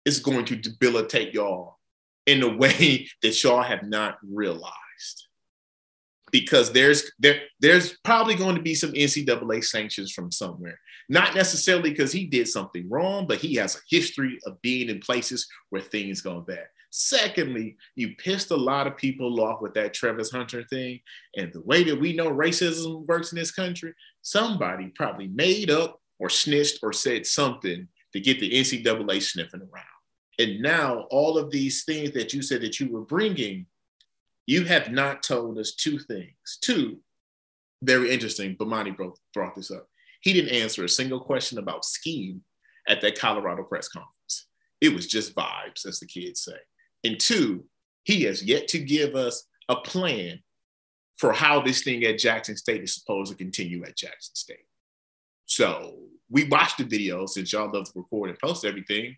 is 0.06 0.20
going 0.20 0.46
to 0.46 0.56
debilitate 0.56 1.34
y'all 1.34 1.78
in 2.26 2.44
a 2.44 2.58
way 2.58 3.08
that 3.22 3.44
y'all 3.44 3.64
have 3.64 3.84
not 3.84 4.18
realized. 4.28 4.74
Because 6.32 6.72
there's 6.72 7.12
there, 7.18 7.42
there's 7.60 7.98
probably 8.04 8.36
going 8.36 8.56
to 8.56 8.62
be 8.62 8.76
some 8.76 8.92
NCAA 8.92 9.64
sanctions 9.64 10.12
from 10.12 10.32
somewhere. 10.32 10.80
Not 11.10 11.34
necessarily 11.34 11.90
because 11.90 12.12
he 12.12 12.26
did 12.26 12.48
something 12.48 12.88
wrong, 12.88 13.26
but 13.26 13.40
he 13.40 13.56
has 13.56 13.76
a 13.76 13.80
history 13.90 14.38
of 14.46 14.62
being 14.62 14.90
in 14.90 15.00
places 15.00 15.48
where 15.72 15.82
things 15.82 16.22
go 16.22 16.42
bad. 16.42 16.68
Secondly, 16.92 17.78
you 17.96 18.16
pissed 18.18 18.52
a 18.52 18.56
lot 18.56 18.88
of 18.88 18.98
people 18.98 19.40
off 19.42 19.62
with 19.62 19.74
that 19.76 19.94
Travis 19.94 20.32
Hunter 20.32 20.64
thing. 20.64 21.00
And 21.36 21.52
the 21.54 21.62
way 21.62 21.84
that 21.84 22.00
we 22.00 22.14
know 22.14 22.30
racism 22.30 23.08
works 23.08 23.32
in 23.32 23.38
this 23.38 23.52
country, 23.52 23.94
somebody 24.22 24.92
probably 24.96 25.28
made 25.28 25.72
up 25.72 26.00
or 26.20 26.30
snitched 26.30 26.80
or 26.84 26.94
said 26.94 27.26
something 27.26 27.88
to 28.14 28.20
get 28.20 28.40
the 28.40 28.52
NCAA 28.52 29.22
sniffing 29.22 29.62
around. 29.62 29.86
And 30.38 30.62
now 30.62 31.02
all 31.10 31.38
of 31.38 31.52
these 31.52 31.84
things 31.84 32.12
that 32.12 32.34
you 32.34 32.42
said 32.42 32.62
that 32.62 32.80
you 32.80 32.92
were 32.92 33.02
bringing, 33.02 33.66
you 34.46 34.66
have 34.66 34.92
not 34.92 35.24
told 35.24 35.58
us 35.58 35.74
two 35.74 36.00
things. 36.00 36.58
Two, 36.62 37.00
very 37.82 38.12
interesting. 38.12 38.56
Bomani 38.56 38.96
brought, 38.96 39.18
brought 39.34 39.56
this 39.56 39.72
up. 39.72 39.88
He 40.22 40.34
didn't 40.34 40.56
answer 40.56 40.84
a 40.84 40.90
single 40.90 41.20
question 41.20 41.58
about 41.58 41.86
scheme 41.86 42.42
at 42.88 43.02
that 43.02 43.20
Colorado 43.20 43.64
press 43.64 43.88
conference. 43.88 44.48
It 44.82 44.94
was 44.94 45.08
just 45.08 45.36
vibes, 45.36 45.86
as 45.86 46.00
the 46.00 46.06
kids 46.06 46.42
say. 46.42 46.58
And 47.04 47.20
two, 47.20 47.66
he 48.04 48.24
has 48.24 48.44
yet 48.44 48.68
to 48.70 48.80
give 48.80 49.16
us 49.16 49.46
a 49.68 49.76
plan 49.76 50.40
for 51.18 51.34
how 51.34 51.62
this 51.62 51.84
thing 51.84 52.04
at 52.06 52.18
Jackson 52.18 52.56
State 52.56 52.82
is 52.82 52.96
supposed 52.96 53.32
to 53.32 53.38
continue 53.38 53.84
at 53.84 53.98
Jackson 53.98 54.36
State. 54.36 54.66
So 55.50 55.96
we 56.30 56.44
watched 56.44 56.78
the 56.78 56.84
video 56.84 57.26
since 57.26 57.52
y'all 57.52 57.72
love 57.74 57.86
to 57.86 57.92
record 57.96 58.30
and 58.30 58.40
post 58.40 58.64
everything. 58.64 59.18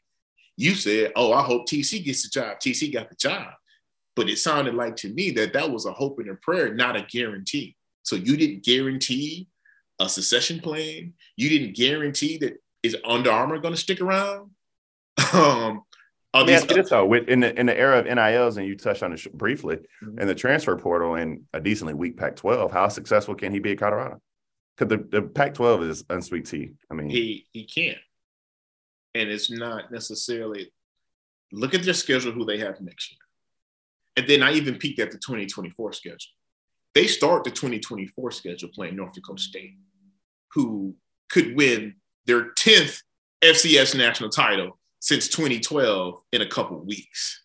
You 0.56 0.76
said, 0.76 1.12
"Oh, 1.16 1.34
I 1.34 1.44
hope 1.44 1.68
TC 1.68 2.04
gets 2.04 2.24
the 2.24 2.30
job." 2.30 2.58
TC 2.60 2.92
got 2.92 3.10
the 3.10 3.16
job, 3.16 3.52
but 4.16 4.30
it 4.30 4.38
sounded 4.38 4.74
like 4.74 4.96
to 4.98 5.10
me 5.10 5.32
that 5.32 5.52
that 5.54 5.70
was 5.70 5.86
a 5.86 5.92
hope 5.92 6.20
and 6.20 6.30
a 6.30 6.36
prayer, 6.36 6.74
not 6.74 6.96
a 6.96 7.06
guarantee. 7.12 7.76
So 8.04 8.16
you 8.16 8.38
didn't 8.38 8.64
guarantee 8.64 9.50
a 10.00 10.08
succession 10.08 10.62
plan. 10.62 11.14
You 11.36 11.50
didn't 11.50 11.76
guarantee 11.76 12.38
that 12.38 12.64
is 12.82 12.96
Under 13.04 13.30
Armour 13.30 13.60
going 13.60 13.74
to 13.74 13.80
stick 13.80 14.00
around. 14.00 14.52
um, 15.34 15.82
let 16.34 16.48
me 16.48 16.54
ask 16.54 16.70
you 16.70 16.78
this 16.78 16.90
though: 16.90 17.06
with 17.06 17.28
in 17.28 17.42
the 17.42 17.60
in 17.60 17.66
the 17.66 17.78
era 17.78 18.00
of 18.00 18.06
NILs, 18.06 18.56
and 18.56 18.66
you 18.66 18.78
touched 18.78 19.04
on 19.04 19.12
it 19.12 19.38
briefly, 19.38 19.80
mm-hmm. 20.02 20.18
in 20.18 20.28
the 20.30 20.36
transfer 20.36 20.78
portal 20.78 21.16
and 21.16 21.42
a 21.52 21.60
decently 21.60 21.94
weak 21.94 22.16
Pac-12, 22.16 22.72
how 22.72 22.88
successful 22.88 23.36
can 23.36 23.52
he 23.52 23.60
be 23.60 23.74
at 23.74 23.80
Colorado? 23.80 24.22
Because 24.82 24.98
the, 24.98 25.22
the 25.22 25.28
Pac-12 25.28 25.90
is 25.90 26.06
unsweet 26.10 26.46
tea. 26.46 26.72
I 26.90 26.96
mean, 26.96 27.10
he 27.10 27.46
he 27.52 27.66
can't, 27.66 28.00
and 29.14 29.30
it's 29.30 29.52
not 29.52 29.92
necessarily. 29.92 30.72
Look 31.52 31.76
at 31.76 31.84
their 31.84 31.94
schedule, 31.94 32.32
who 32.32 32.46
they 32.46 32.58
have 32.60 32.82
next 32.82 33.12
year, 33.12 33.20
and 34.18 34.28
then 34.28 34.42
I 34.42 34.54
even 34.54 34.78
peeked 34.78 35.00
at 35.00 35.12
the 35.12 35.18
2024 35.18 35.94
schedule. 35.94 36.18
They 36.96 37.08
start 37.08 37.44
the 37.44 37.52
2024 37.52 38.32
schedule 38.32 38.70
playing 38.74 38.96
North 38.96 39.14
Dakota 39.14 39.42
State, 39.42 39.76
who 40.54 40.96
could 41.30 41.56
win 41.56 41.96
their 42.26 42.54
10th 42.54 43.04
FCS 43.42 43.96
national 43.96 44.30
title 44.30 44.80
since 45.00 45.28
2012 45.28 46.22
in 46.32 46.42
a 46.42 46.48
couple 46.48 46.80
weeks. 46.84 47.44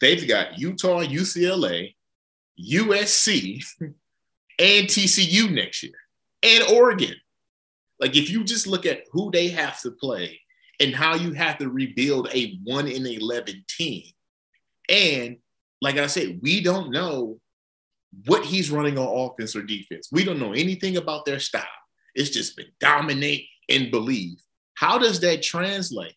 They've 0.00 0.26
got 0.26 0.58
Utah, 0.58 1.02
UCLA, 1.02 1.94
USC, 2.58 3.64
and 3.80 4.86
TCU 4.86 5.50
next 5.50 5.82
year, 5.82 5.92
and 6.42 6.64
Oregon. 6.72 7.14
Like 8.00 8.16
if 8.16 8.30
you 8.30 8.44
just 8.44 8.66
look 8.66 8.86
at 8.86 9.02
who 9.12 9.30
they 9.30 9.48
have 9.48 9.80
to 9.82 9.90
play 9.90 10.40
and 10.80 10.94
how 10.94 11.14
you 11.14 11.32
have 11.32 11.58
to 11.58 11.68
rebuild 11.68 12.28
a 12.32 12.58
one 12.64 12.86
in 12.86 13.06
eleven 13.06 13.64
team, 13.68 14.04
and 14.88 15.38
like 15.80 15.96
I 15.96 16.06
said, 16.06 16.40
we 16.42 16.62
don't 16.62 16.90
know 16.90 17.40
what 18.26 18.44
he's 18.44 18.70
running 18.70 18.98
on 18.98 19.30
offense 19.30 19.54
or 19.54 19.62
defense. 19.62 20.08
We 20.10 20.24
don't 20.24 20.40
know 20.40 20.52
anything 20.52 20.96
about 20.96 21.24
their 21.24 21.38
style. 21.38 21.64
It's 22.14 22.30
just 22.30 22.56
been 22.56 22.72
dominate 22.80 23.46
and 23.68 23.90
believe. 23.90 24.38
How 24.74 24.98
does 24.98 25.20
that 25.20 25.42
translate 25.42 26.14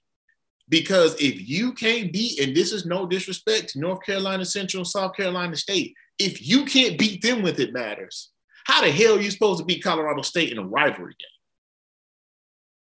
because 0.71 1.15
if 1.15 1.49
you 1.49 1.73
can't 1.73 2.13
beat, 2.13 2.39
and 2.39 2.55
this 2.55 2.71
is 2.71 2.85
no 2.85 3.05
disrespect 3.05 3.69
to 3.69 3.79
North 3.79 4.01
Carolina 4.05 4.45
Central, 4.45 4.85
South 4.85 5.13
Carolina 5.17 5.57
State, 5.57 5.93
if 6.17 6.47
you 6.47 6.63
can't 6.63 6.97
beat 6.97 7.21
them 7.21 7.41
with 7.41 7.59
it 7.59 7.73
matters, 7.73 8.31
how 8.65 8.81
the 8.81 8.91
hell 8.91 9.17
are 9.17 9.21
you 9.21 9.31
supposed 9.31 9.59
to 9.59 9.65
beat 9.65 9.83
Colorado 9.83 10.21
State 10.21 10.51
in 10.51 10.57
a 10.57 10.65
rivalry 10.65 11.13
game? 11.13 11.27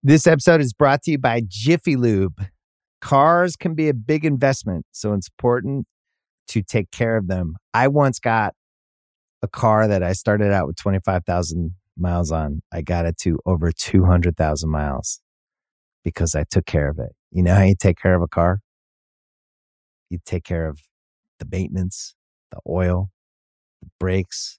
This 0.03 0.27
episode 0.27 0.61
is 0.61 0.73
brought 0.73 1.03
to 1.03 1.11
you 1.11 1.19
by 1.19 1.43
Jiffy 1.47 1.97
Lube. 1.97 2.47
Cars 3.01 3.57
can 3.57 3.75
be 3.75 3.89
a 3.89 3.95
big 3.95 4.25
investment, 4.25 4.87
so 4.93 5.13
it's 5.13 5.29
important 5.29 5.87
to 6.49 6.63
take 6.63 6.91
care 6.91 7.17
of 7.17 7.29
them. 7.29 7.57
I 7.75 7.89
once 7.89 8.19
got 8.19 8.55
a 9.43 9.49
car 9.49 9.89
that 9.89 10.03
I 10.03 10.13
started 10.13 10.53
out 10.53 10.67
with 10.67 10.77
25,000 10.77 11.75
miles 11.97 12.33
on. 12.33 12.63
I 12.73 12.83
got 12.83 13.07
it 13.07 13.17
to 13.19 13.39
over 13.47 13.73
200,000 13.73 14.69
miles 14.69 15.21
because 16.05 16.35
I 16.35 16.45
took 16.51 16.67
care 16.67 16.89
of 16.89 16.99
it. 16.99 17.13
You 17.31 17.43
know 17.43 17.55
how 17.55 17.63
you 17.63 17.77
take 17.79 17.99
care 17.99 18.15
of 18.15 18.23
a 18.23 18.29
car? 18.29 18.61
You 20.09 20.19
take 20.25 20.45
care 20.45 20.69
of 20.69 20.81
the 21.39 21.47
maintenance, 21.51 22.15
the 22.51 22.59
oil, 22.69 23.11
the 23.81 23.89
brakes, 23.99 24.59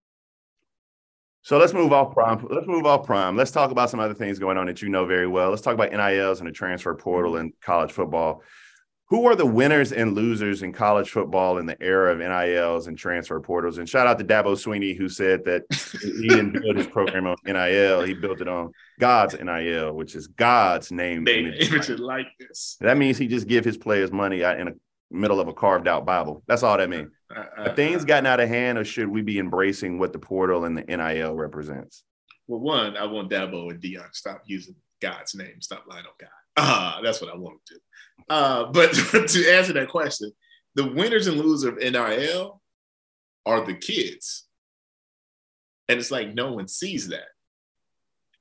So 1.43 1.57
let's 1.57 1.73
move 1.73 1.91
off 1.91 2.13
prime. 2.13 2.45
Let's 2.49 2.67
move 2.67 2.85
off 2.85 3.05
prime. 3.05 3.35
Let's 3.35 3.51
talk 3.51 3.71
about 3.71 3.89
some 3.89 3.99
other 3.99 4.13
things 4.13 4.37
going 4.37 4.57
on 4.57 4.67
that 4.67 4.81
you 4.81 4.89
know 4.89 5.05
very 5.05 5.27
well. 5.27 5.49
Let's 5.49 5.61
talk 5.61 5.73
about 5.73 5.91
NILs 5.91 6.39
and 6.39 6.47
the 6.47 6.53
transfer 6.53 6.93
portal 6.95 7.33
mm-hmm. 7.33 7.41
and 7.41 7.53
college 7.61 7.91
football 7.91 8.43
who 9.11 9.27
are 9.27 9.35
the 9.35 9.45
winners 9.45 9.91
and 9.91 10.15
losers 10.15 10.63
in 10.63 10.71
college 10.71 11.09
football 11.09 11.57
in 11.57 11.65
the 11.65 11.75
era 11.81 12.13
of 12.13 12.19
NILs 12.19 12.87
and 12.87 12.97
transfer 12.97 13.41
portals? 13.41 13.77
And 13.77 13.87
shout 13.87 14.07
out 14.07 14.17
to 14.19 14.23
Dabo 14.23 14.55
Swinney, 14.55 14.97
who 14.97 15.09
said 15.09 15.43
that 15.43 15.63
he 16.01 16.29
didn't 16.29 16.53
build 16.61 16.77
his 16.77 16.87
program 16.87 17.27
on 17.27 17.35
NIL. 17.45 18.03
He 18.03 18.13
built 18.13 18.39
it 18.39 18.47
on 18.47 18.71
God's 19.01 19.35
NIL, 19.37 19.91
which 19.91 20.15
is 20.15 20.27
God's 20.27 20.93
name. 20.93 21.25
They, 21.25 21.39
Image 21.59 21.89
like 21.89 22.27
this. 22.39 22.77
That 22.79 22.97
means 22.97 23.17
he 23.17 23.27
just 23.27 23.49
give 23.49 23.65
his 23.65 23.77
players 23.77 24.13
money 24.13 24.43
in 24.43 24.67
the 24.67 24.79
middle 25.11 25.39
of 25.39 25.47
a 25.47 25.53
carved 25.53 25.87
out 25.87 26.05
Bible. 26.05 26.43
That's 26.47 26.63
all 26.63 26.77
that 26.77 26.89
means. 26.89 27.09
Uh, 27.35 27.45
uh, 27.57 27.75
things 27.75 28.05
gotten 28.05 28.25
out 28.25 28.39
of 28.39 28.49
hand, 28.49 28.77
or 28.77 28.85
should 28.85 29.07
we 29.07 29.21
be 29.21 29.39
embracing 29.39 29.99
what 29.99 30.13
the 30.13 30.19
portal 30.19 30.65
and 30.65 30.77
the 30.77 30.83
NIL 30.83 31.35
represents? 31.35 32.03
Well, 32.47 32.59
one, 32.59 32.97
I 32.97 33.05
want 33.05 33.29
Dabo 33.29 33.69
and 33.69 33.81
Deion 33.81 34.13
stop 34.13 34.43
using 34.45 34.75
God's 35.01 35.35
name. 35.35 35.61
Stop 35.61 35.85
lying 35.87 36.05
on 36.05 36.11
God. 36.19 36.29
Uh, 36.57 37.01
that's 37.01 37.21
what 37.21 37.31
I 37.31 37.37
want 37.37 37.59
to 37.67 37.73
do. 37.75 37.79
Uh, 38.29 38.65
but 38.71 38.93
to 39.27 39.51
answer 39.53 39.73
that 39.73 39.89
question, 39.89 40.31
the 40.75 40.87
winners 40.87 41.27
and 41.27 41.37
losers 41.37 41.73
of 41.73 41.77
NIL 41.77 42.61
are 43.45 43.65
the 43.65 43.75
kids. 43.75 44.47
And 45.87 45.99
it's 45.99 46.11
like 46.11 46.33
no 46.33 46.53
one 46.53 46.67
sees 46.67 47.09
that. 47.09 47.27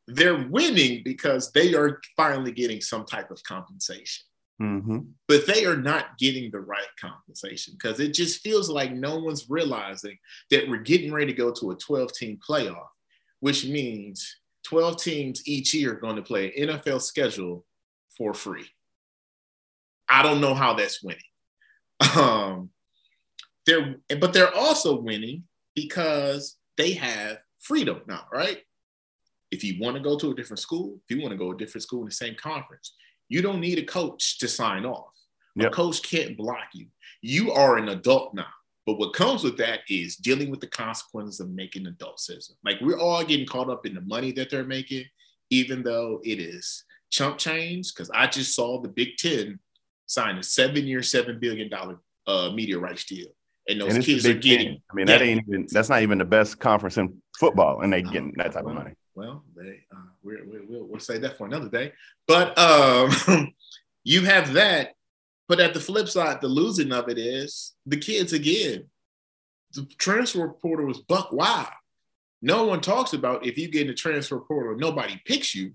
They're 0.07 0.49
winning 0.49 1.03
because 1.05 1.53
they 1.53 1.75
are 1.75 2.01
finally 2.17 2.53
getting 2.53 2.81
some 2.81 3.05
type 3.05 3.31
of 3.31 3.43
compensation. 3.45 4.25
Mm-hmm. 4.61 4.99
but 5.27 5.47
they 5.47 5.65
are 5.65 5.77
not 5.77 6.19
getting 6.19 6.51
the 6.51 6.61
right 6.61 6.87
compensation 7.01 7.73
because 7.79 7.99
it 7.99 8.13
just 8.13 8.43
feels 8.43 8.69
like 8.69 8.93
no 8.93 9.19
one's 9.19 9.49
realizing 9.49 10.19
that 10.51 10.69
we're 10.69 10.83
getting 10.83 11.15
ready 11.15 11.33
to 11.33 11.33
go 11.33 11.51
to 11.51 11.71
a 11.71 11.77
12 11.77 12.13
team 12.13 12.39
playoff, 12.47 12.89
which 13.41 13.65
means 13.65 14.37
12 14.65 15.03
teams 15.03 15.49
each 15.49 15.73
year 15.73 15.93
are 15.93 16.01
going 16.01 16.17
to 16.17 16.23
play 16.23 16.53
NFL 16.59 17.01
schedule 17.01 17.65
for 18.19 18.35
free. 18.35 18.67
I 20.11 20.23
don't 20.23 20.43
know 20.43 20.55
how 20.55 20.75
that's 20.75 21.03
winning. 21.03 21.23
Um, 22.17 22.71
they're, 23.67 23.97
but 24.19 24.33
they're 24.33 24.55
also 24.55 25.01
winning 25.01 25.45
because 25.75 26.57
they 26.77 26.93
have 26.93 27.39
freedom 27.61 28.01
now, 28.07 28.25
right? 28.33 28.59
If 29.51 29.65
you 29.65 29.81
want 29.81 29.97
to 29.97 30.03
go 30.03 30.19
to 30.19 30.33
a 30.33 30.35
different 30.35 30.61
school, 30.61 30.99
if 31.09 31.17
you 31.17 31.23
want 31.23 31.33
to 31.33 31.39
go 31.39 31.51
to 31.51 31.57
a 31.57 31.59
different 31.59 31.83
school 31.83 32.01
in 32.01 32.07
the 32.07 32.13
same 32.13 32.35
conference, 32.35 32.95
you 33.31 33.41
don't 33.41 33.61
need 33.61 33.79
a 33.79 33.85
coach 33.85 34.39
to 34.39 34.49
sign 34.49 34.85
off. 34.85 35.15
Yep. 35.55 35.73
A 35.73 35.75
coach 35.75 36.03
can't 36.03 36.37
block 36.37 36.69
you. 36.75 36.87
You 37.23 37.53
are 37.53 37.79
an 37.79 37.89
adult 37.89 38.35
now. 38.35 38.47
But 38.87 38.99
what 38.99 39.15
comes 39.15 39.45
with 39.45 39.57
that 39.59 39.81
is 39.89 40.17
dealing 40.17 40.51
with 40.51 40.61
the 40.61 40.67
consequences 40.67 41.39
of 41.39 41.51
making 41.51 41.87
adult 41.87 42.19
citizen. 42.19 42.57
Like 42.65 42.81
we're 42.81 42.99
all 42.99 43.25
getting 43.25 43.47
caught 43.47 43.71
up 43.71 43.87
in 43.87 43.95
the 43.95 44.01
money 44.01 44.33
that 44.33 44.51
they're 44.51 44.65
making, 44.65 45.05
even 45.51 45.83
though 45.83 46.21
it 46.25 46.41
is 46.41 46.85
chump 47.11 47.39
change. 47.39 47.95
Because 47.95 48.11
I 48.11 48.27
just 48.27 48.55
saw 48.55 48.81
the 48.81 48.89
Big 48.89 49.17
Ten 49.17 49.61
sign 50.07 50.39
a 50.39 50.43
seven-year, 50.43 51.03
seven 51.03 51.39
billion 51.39 51.71
dollar 51.71 52.01
uh, 52.27 52.51
media 52.51 52.79
rights 52.79 53.05
deal, 53.05 53.29
and 53.69 53.81
those 53.81 53.95
And 53.95 54.05
kids 54.05 54.27
are 54.27 54.35
getting. 54.35 54.67
Ten. 54.67 54.83
I 54.91 54.95
mean, 54.95 55.07
that 55.07 55.23
ain't 55.23 55.47
even 55.47 55.69
that's 55.71 55.89
not 55.89 56.03
even 56.03 56.19
the 56.19 56.25
best 56.25 56.59
conference 56.59 56.97
in 56.97 57.23
football, 57.39 57.83
and 57.83 57.93
they 57.93 58.03
getting 58.03 58.35
that 58.39 58.53
type 58.53 58.65
of 58.65 58.75
money. 58.75 58.93
Well, 59.21 59.45
they 59.55 59.83
uh, 59.95 60.09
we're, 60.23 60.43
we're, 60.47 60.65
we'll 60.67 60.87
we'll 60.87 60.99
say 60.99 61.19
that 61.19 61.37
for 61.37 61.47
another 61.47 61.69
day. 61.69 61.93
But 62.27 62.59
um, 62.59 63.53
you 64.05 64.25
have 64.25 64.55
that. 64.55 64.95
But 65.47 65.61
at 65.61 65.75
the 65.75 65.81
flip 65.81 66.09
side, 66.09 66.41
the 66.41 66.49
losing 66.49 66.91
of 66.91 67.11
it 67.11 67.19
is 67.19 67.75
the 67.85 67.99
kids 67.99 68.33
again. 68.33 68.87
The 69.75 69.85
transfer 69.99 70.49
portal 70.49 70.87
was 70.87 71.01
buck 71.01 71.33
wild. 71.33 71.69
No 72.41 72.65
one 72.65 72.81
talks 72.81 73.13
about 73.13 73.45
if 73.45 73.59
you 73.59 73.69
get 73.69 73.83
in 73.83 73.89
the 73.89 73.95
transfer 73.95 74.39
portal, 74.39 74.79
nobody 74.79 75.21
picks 75.27 75.55
you. 75.55 75.73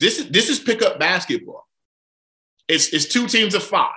This 0.00 0.18
is 0.18 0.30
this 0.30 0.48
is 0.48 0.60
pickup 0.60 0.98
basketball. 0.98 1.66
It's 2.66 2.94
it's 2.94 3.08
two 3.08 3.26
teams 3.26 3.54
of 3.54 3.62
five. 3.62 3.92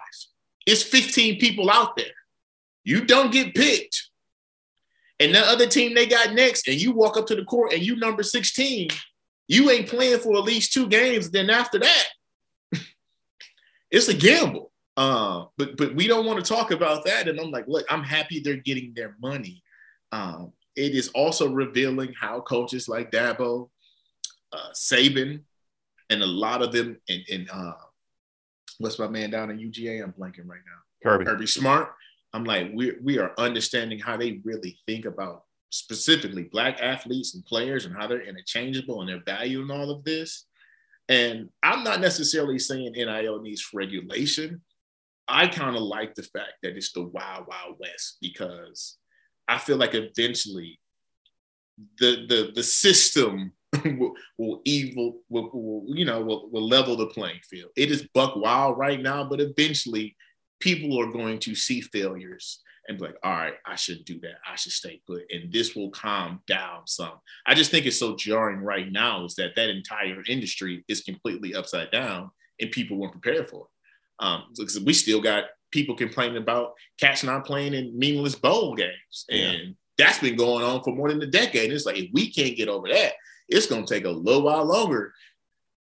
It's 0.65 0.83
15 0.83 1.39
people 1.39 1.69
out 1.71 1.95
there. 1.95 2.17
You 2.83 3.05
don't 3.05 3.31
get 3.31 3.55
picked 3.55 4.09
and 5.21 5.35
the 5.35 5.39
other 5.39 5.67
team 5.67 5.93
they 5.93 6.07
got 6.07 6.33
next, 6.33 6.67
and 6.67 6.81
you 6.81 6.91
walk 6.91 7.15
up 7.15 7.27
to 7.27 7.35
the 7.35 7.45
court 7.45 7.73
and 7.73 7.83
you 7.83 7.95
number 7.95 8.23
16, 8.23 8.89
you 9.47 9.69
ain't 9.69 9.87
playing 9.87 10.19
for 10.19 10.35
at 10.35 10.43
least 10.43 10.73
two 10.73 10.87
games. 10.87 11.29
Then 11.29 11.51
after 11.51 11.77
that, 11.77 12.07
it's 13.91 14.07
a 14.07 14.15
gamble. 14.15 14.71
Uh, 14.97 15.45
but 15.57 15.77
but 15.77 15.93
we 15.93 16.07
don't 16.07 16.25
want 16.25 16.43
to 16.43 16.53
talk 16.53 16.71
about 16.71 17.05
that. 17.05 17.27
And 17.27 17.39
I'm 17.39 17.51
like, 17.51 17.67
look, 17.67 17.85
I'm 17.87 18.03
happy 18.03 18.39
they're 18.39 18.55
getting 18.55 18.93
their 18.95 19.15
money. 19.21 19.61
Um, 20.11 20.53
it 20.75 20.95
is 20.95 21.09
also 21.09 21.49
revealing 21.49 22.13
how 22.19 22.41
coaches 22.41 22.89
like 22.89 23.11
Dabo, 23.11 23.69
uh, 24.51 24.69
Saban, 24.73 25.41
and 26.09 26.23
a 26.23 26.27
lot 26.27 26.63
of 26.63 26.71
them, 26.71 26.97
and, 27.07 27.21
and 27.31 27.49
uh, 27.51 27.73
what's 28.79 28.97
my 28.97 29.07
man 29.07 29.29
down 29.29 29.51
in 29.51 29.59
UGA? 29.59 30.03
I'm 30.03 30.13
blanking 30.13 30.47
right 30.47 30.59
now. 30.65 30.81
Kirby. 31.03 31.25
Kirby 31.25 31.47
Smart. 31.47 31.93
I'm 32.33 32.43
like, 32.45 32.71
we 32.73 32.93
we 33.01 33.19
are 33.19 33.33
understanding 33.37 33.99
how 33.99 34.17
they 34.17 34.41
really 34.43 34.77
think 34.85 35.05
about 35.05 35.43
specifically 35.69 36.43
black 36.43 36.81
athletes 36.81 37.33
and 37.33 37.45
players 37.45 37.85
and 37.85 37.95
how 37.95 38.07
they're 38.07 38.21
interchangeable 38.21 39.01
and 39.01 39.09
their 39.09 39.23
value 39.23 39.61
and 39.61 39.71
all 39.71 39.89
of 39.89 40.03
this. 40.03 40.45
And 41.09 41.49
I'm 41.63 41.83
not 41.83 41.99
necessarily 41.99 42.59
saying 42.59 42.93
NIL 42.93 43.41
needs 43.41 43.67
regulation. 43.73 44.61
I 45.27 45.47
kind 45.47 45.75
of 45.75 45.81
like 45.81 46.15
the 46.15 46.23
fact 46.23 46.53
that 46.63 46.75
it's 46.75 46.91
the 46.91 47.03
wild, 47.03 47.47
wild 47.47 47.77
west 47.79 48.17
because 48.21 48.97
I 49.47 49.57
feel 49.57 49.77
like 49.77 49.93
eventually 49.93 50.79
the 51.99 52.25
the 52.27 52.51
the 52.53 52.63
system 52.63 53.53
will, 53.85 54.13
will 54.37 54.61
evil 54.65 55.21
will, 55.29 55.49
will 55.53 55.85
you 55.87 56.05
know 56.05 56.21
will, 56.21 56.49
will 56.51 56.67
level 56.67 56.95
the 56.95 57.07
playing 57.07 57.39
field. 57.43 57.71
It 57.75 57.91
is 57.91 58.07
buck 58.13 58.35
wild 58.35 58.77
right 58.77 59.01
now, 59.01 59.23
but 59.23 59.41
eventually 59.41 60.15
people 60.61 60.99
are 61.01 61.11
going 61.11 61.39
to 61.39 61.55
see 61.55 61.81
failures 61.81 62.61
and 62.87 62.97
be 62.97 63.05
like, 63.05 63.17
all 63.23 63.31
right, 63.31 63.53
I 63.65 63.75
should 63.75 64.05
do 64.05 64.19
that. 64.21 64.35
I 64.49 64.55
should 64.55 64.71
stay 64.71 65.01
put. 65.05 65.23
And 65.31 65.51
this 65.51 65.75
will 65.75 65.91
calm 65.91 66.41
down 66.47 66.87
some. 66.87 67.13
I 67.45 67.53
just 67.53 67.71
think 67.71 67.85
it's 67.85 67.99
so 67.99 68.15
jarring 68.15 68.59
right 68.59 68.91
now 68.91 69.25
is 69.25 69.35
that 69.35 69.55
that 69.55 69.69
entire 69.69 70.23
industry 70.27 70.83
is 70.87 71.01
completely 71.01 71.53
upside 71.53 71.91
down 71.91 72.31
and 72.59 72.71
people 72.71 72.97
weren't 72.97 73.13
prepared 73.13 73.49
for 73.49 73.65
it. 73.65 74.25
Um, 74.25 74.43
because 74.55 74.79
we 74.79 74.93
still 74.93 75.21
got 75.21 75.45
people 75.71 75.95
complaining 75.95 76.37
about 76.37 76.73
cats 76.99 77.23
not 77.23 77.45
playing 77.45 77.73
in 77.73 77.97
meaningless 77.97 78.35
bowl 78.35 78.75
games. 78.75 79.25
And 79.29 79.75
that's 79.97 80.19
been 80.19 80.35
going 80.35 80.63
on 80.63 80.83
for 80.83 80.95
more 80.95 81.09
than 81.09 81.21
a 81.21 81.27
decade. 81.27 81.65
And 81.65 81.73
it's 81.73 81.85
like, 81.85 81.97
if 81.97 82.09
we 82.13 82.31
can't 82.31 82.57
get 82.57 82.69
over 82.69 82.87
that, 82.89 83.13
it's 83.47 83.67
going 83.67 83.85
to 83.85 83.93
take 83.93 84.05
a 84.05 84.09
little 84.09 84.43
while 84.43 84.65
longer 84.65 85.13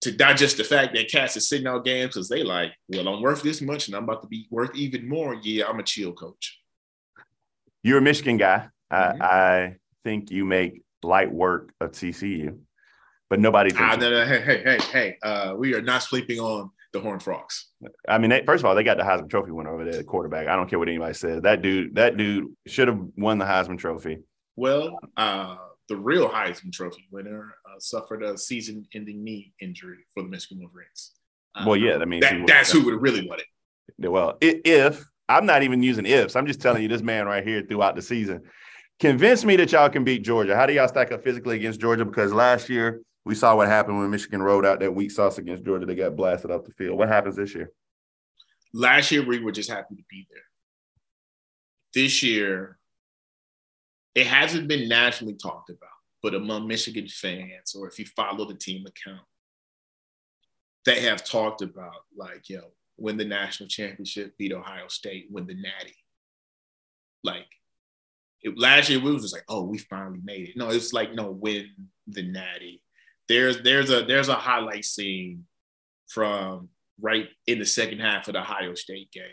to 0.01 0.11
digest 0.11 0.57
the 0.57 0.63
fact 0.63 0.93
that 0.93 1.09
cats 1.09 1.37
are 1.37 1.41
sitting 1.41 1.67
out 1.67 1.83
games 1.85 2.09
because 2.13 2.29
they 2.29 2.43
like, 2.43 2.71
well, 2.87 3.07
I'm 3.07 3.21
worth 3.21 3.41
this 3.41 3.61
much 3.61 3.87
and 3.87 3.95
I'm 3.95 4.03
about 4.03 4.21
to 4.21 4.27
be 4.27 4.45
worth 4.51 4.75
even 4.75 5.07
more. 5.07 5.35
Yeah, 5.35 5.65
I'm 5.67 5.79
a 5.79 5.83
chill 5.83 6.13
coach. 6.13 6.59
You're 7.83 7.97
a 7.97 8.01
Michigan 8.01 8.37
guy. 8.37 8.67
Mhm. 8.91 9.21
I, 9.21 9.25
I 9.25 9.75
think 10.03 10.31
you 10.31 10.45
make 10.45 10.81
light 11.03 11.31
work 11.31 11.73
of 11.81 11.91
TCU, 11.91 12.59
but 13.29 13.39
nobody 13.39 13.71
thinks. 13.71 13.83
Ah, 13.83 13.95
no, 13.95 14.09
no, 14.09 14.25
hey, 14.25 14.41
hey, 14.41 14.63
hey, 14.63 14.77
hey. 14.91 15.17
Uh, 15.23 15.55
we 15.57 15.73
are 15.73 15.81
not 15.81 16.03
sleeping 16.03 16.39
on 16.39 16.69
the 16.93 16.99
Horned 16.99 17.23
Frogs. 17.23 17.67
I 18.07 18.17
mean, 18.17 18.29
they, 18.29 18.43
first 18.45 18.61
of 18.61 18.65
all, 18.65 18.75
they 18.75 18.83
got 18.83 18.97
the 18.97 19.03
Heisman 19.03 19.29
Trophy 19.29 19.51
winner 19.51 19.73
over 19.73 19.83
there, 19.83 19.97
the 19.97 20.03
quarterback. 20.03 20.47
I 20.47 20.55
don't 20.55 20.69
care 20.69 20.79
what 20.79 20.87
anybody 20.87 21.13
says. 21.13 21.41
That 21.41 21.61
dude, 21.61 21.95
that 21.95 22.17
dude 22.17 22.55
should 22.65 22.87
have 22.87 22.99
won 23.17 23.37
the 23.37 23.45
Heisman 23.45 23.77
Trophy. 23.77 24.19
Well, 24.55 24.97
uh, 25.15 25.57
the 25.89 25.95
real 25.95 26.29
Heisman 26.29 26.71
Trophy 26.71 27.07
winner 27.11 27.53
uh, 27.65 27.79
suffered 27.79 28.23
a 28.23 28.37
season-ending 28.37 29.23
knee 29.23 29.53
injury 29.61 29.99
for 30.13 30.23
the 30.23 30.29
Michigan 30.29 30.59
Wolverines. 30.61 31.13
Uh, 31.55 31.63
Well, 31.65 31.77
yeah, 31.77 31.97
that 31.97 32.07
means 32.07 32.25
he 32.25 32.31
that, 32.31 32.41
was- 32.41 32.47
that's 32.47 32.71
who 32.71 32.83
would 32.85 32.93
have 32.95 33.01
really 33.01 33.27
won 33.27 33.39
it. 33.39 33.45
Well, 34.09 34.37
if 34.41 35.03
I'm 35.29 35.45
not 35.45 35.63
even 35.63 35.81
using 35.81 36.05
ifs, 36.05 36.35
I'm 36.35 36.45
just 36.45 36.61
telling 36.61 36.81
you 36.83 36.89
this 36.89 37.01
man 37.01 37.25
right 37.25 37.43
here 37.45 37.63
throughout 37.67 37.95
the 37.95 38.01
season. 38.01 38.41
Convince 38.99 39.45
me 39.45 39.55
that 39.55 39.71
y'all 39.71 39.89
can 39.89 40.03
beat 40.03 40.23
Georgia. 40.23 40.55
How 40.55 40.65
do 40.65 40.73
y'all 40.73 40.87
stack 40.87 41.11
up 41.11 41.23
physically 41.23 41.55
against 41.55 41.79
Georgia? 41.79 42.03
Because 42.03 42.33
last 42.33 42.67
year 42.69 43.01
we 43.25 43.33
saw 43.35 43.55
what 43.55 43.67
happened 43.67 43.99
when 43.99 44.09
Michigan 44.09 44.41
rolled 44.41 44.65
out 44.65 44.79
that 44.81 44.93
weak 44.93 45.11
sauce 45.11 45.37
against 45.37 45.63
Georgia. 45.63 45.85
They 45.85 45.95
got 45.95 46.15
blasted 46.15 46.51
off 46.51 46.65
the 46.65 46.71
field. 46.71 46.97
What 46.97 47.07
happens 47.07 47.35
this 47.35 47.53
year? 47.55 47.71
Last 48.73 49.11
year, 49.11 49.23
we 49.25 49.39
were 49.39 49.51
just 49.51 49.69
happy 49.69 49.95
to 49.95 50.03
be 50.09 50.27
there. 50.29 50.41
This 51.93 52.21
year, 52.21 52.77
it 54.17 54.25
hasn't 54.25 54.67
been 54.67 54.89
nationally 54.89 55.35
talked 55.35 55.69
about, 55.69 55.89
but 56.23 56.33
among 56.33 56.67
Michigan 56.67 57.07
fans, 57.07 57.75
or 57.77 57.87
if 57.87 57.99
you 57.99 58.05
follow 58.15 58.45
the 58.45 58.55
team 58.55 58.83
account, 58.87 59.21
they 60.87 61.01
have 61.01 61.23
talked 61.23 61.61
about 61.61 62.05
like, 62.17 62.49
yo, 62.49 62.61
win 62.97 63.17
the 63.17 63.25
national 63.25 63.69
championship, 63.69 64.35
beat 64.39 64.51
Ohio 64.51 64.87
State, 64.87 65.27
win 65.29 65.45
the 65.45 65.53
natty. 65.53 65.95
Like, 67.23 67.45
it, 68.41 68.57
last 68.57 68.89
year 68.89 68.99
we 68.99 69.11
was 69.11 69.21
just 69.21 69.35
like, 69.35 69.45
oh, 69.49 69.61
we 69.61 69.77
finally 69.77 70.21
made 70.23 70.49
it. 70.49 70.57
No, 70.57 70.71
it's 70.71 70.93
like, 70.93 71.13
no, 71.13 71.29
win 71.29 71.67
the 72.07 72.23
natty. 72.23 72.81
There's 73.29 73.61
there's 73.61 73.91
a 73.91 74.03
there's 74.03 74.29
a 74.29 74.33
highlight 74.33 74.85
scene 74.85 75.45
from 76.07 76.69
right 76.99 77.27
in 77.45 77.59
the 77.59 77.65
second 77.67 77.99
half 77.99 78.27
of 78.27 78.33
the 78.33 78.39
Ohio 78.39 78.73
State 78.73 79.11
game. 79.11 79.25